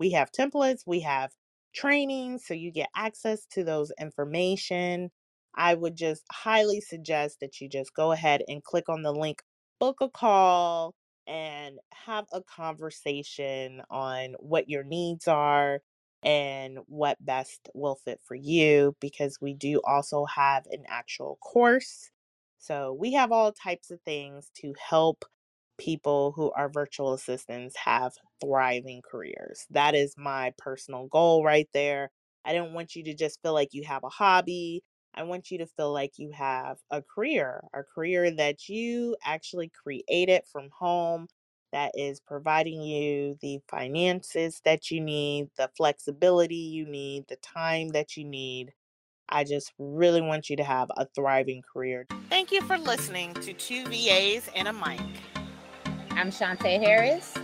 We 0.00 0.12
have 0.12 0.32
templates, 0.32 0.82
we 0.86 1.00
have 1.00 1.32
training, 1.74 2.38
so 2.38 2.54
you 2.54 2.72
get 2.72 2.90
access 2.96 3.46
to 3.52 3.64
those 3.64 3.92
information. 4.00 5.10
I 5.54 5.74
would 5.74 5.96
just 5.96 6.24
highly 6.30 6.80
suggest 6.80 7.40
that 7.40 7.60
you 7.60 7.68
just 7.68 7.94
go 7.94 8.12
ahead 8.12 8.42
and 8.48 8.62
click 8.62 8.88
on 8.88 9.02
the 9.02 9.12
link, 9.12 9.42
book 9.80 9.98
a 10.00 10.08
call, 10.08 10.94
and 11.26 11.78
have 11.92 12.26
a 12.32 12.42
conversation 12.42 13.82
on 13.90 14.34
what 14.38 14.68
your 14.68 14.84
needs 14.84 15.28
are 15.28 15.80
and 16.22 16.78
what 16.86 17.24
best 17.24 17.68
will 17.74 17.96
fit 17.96 18.20
for 18.26 18.34
you 18.34 18.96
because 19.00 19.38
we 19.40 19.54
do 19.54 19.80
also 19.86 20.24
have 20.24 20.66
an 20.70 20.84
actual 20.88 21.36
course. 21.42 22.10
So 22.58 22.92
we 22.92 23.12
have 23.12 23.30
all 23.32 23.52
types 23.52 23.90
of 23.90 24.00
things 24.02 24.50
to 24.62 24.74
help 24.88 25.24
people 25.78 26.32
who 26.32 26.50
are 26.52 26.68
virtual 26.68 27.12
assistants 27.12 27.76
have 27.76 28.12
thriving 28.40 29.00
careers. 29.08 29.64
That 29.70 29.94
is 29.94 30.14
my 30.16 30.52
personal 30.58 31.06
goal 31.06 31.44
right 31.44 31.68
there. 31.72 32.10
I 32.44 32.52
don't 32.52 32.72
want 32.72 32.96
you 32.96 33.04
to 33.04 33.14
just 33.14 33.40
feel 33.42 33.52
like 33.52 33.74
you 33.74 33.84
have 33.84 34.02
a 34.04 34.08
hobby. 34.08 34.82
I 35.14 35.22
want 35.24 35.50
you 35.50 35.58
to 35.58 35.66
feel 35.66 35.92
like 35.92 36.18
you 36.18 36.30
have 36.32 36.78
a 36.90 37.02
career, 37.02 37.64
a 37.74 37.82
career 37.82 38.30
that 38.30 38.68
you 38.68 39.16
actually 39.24 39.70
created 39.70 40.42
from 40.50 40.68
home 40.70 41.28
that 41.72 41.92
is 41.94 42.20
providing 42.20 42.82
you 42.82 43.36
the 43.40 43.60
finances 43.68 44.60
that 44.64 44.90
you 44.90 45.00
need, 45.00 45.48
the 45.56 45.70
flexibility 45.76 46.54
you 46.54 46.86
need, 46.86 47.24
the 47.28 47.36
time 47.36 47.88
that 47.88 48.16
you 48.16 48.24
need. 48.24 48.72
I 49.28 49.44
just 49.44 49.72
really 49.78 50.22
want 50.22 50.48
you 50.48 50.56
to 50.56 50.64
have 50.64 50.88
a 50.96 51.06
thriving 51.14 51.62
career. 51.70 52.06
Thank 52.30 52.50
you 52.50 52.62
for 52.62 52.78
listening 52.78 53.34
to 53.34 53.52
Two 53.52 53.84
VAs 53.86 54.48
and 54.54 54.68
a 54.68 54.72
Mic. 54.72 55.00
I'm 56.12 56.30
Shauntá 56.30 56.80
Harris. 56.80 57.34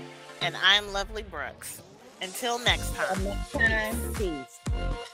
And 0.40 0.56
I'm 0.62 0.84
Lovelee 0.86 1.28
Brooks. 1.30 1.82
Until 2.22 2.58
next 2.58 2.94
time. 2.94 3.18
Until 3.18 3.28
next 3.28 3.52
time, 3.52 4.14
peace. 4.14 5.13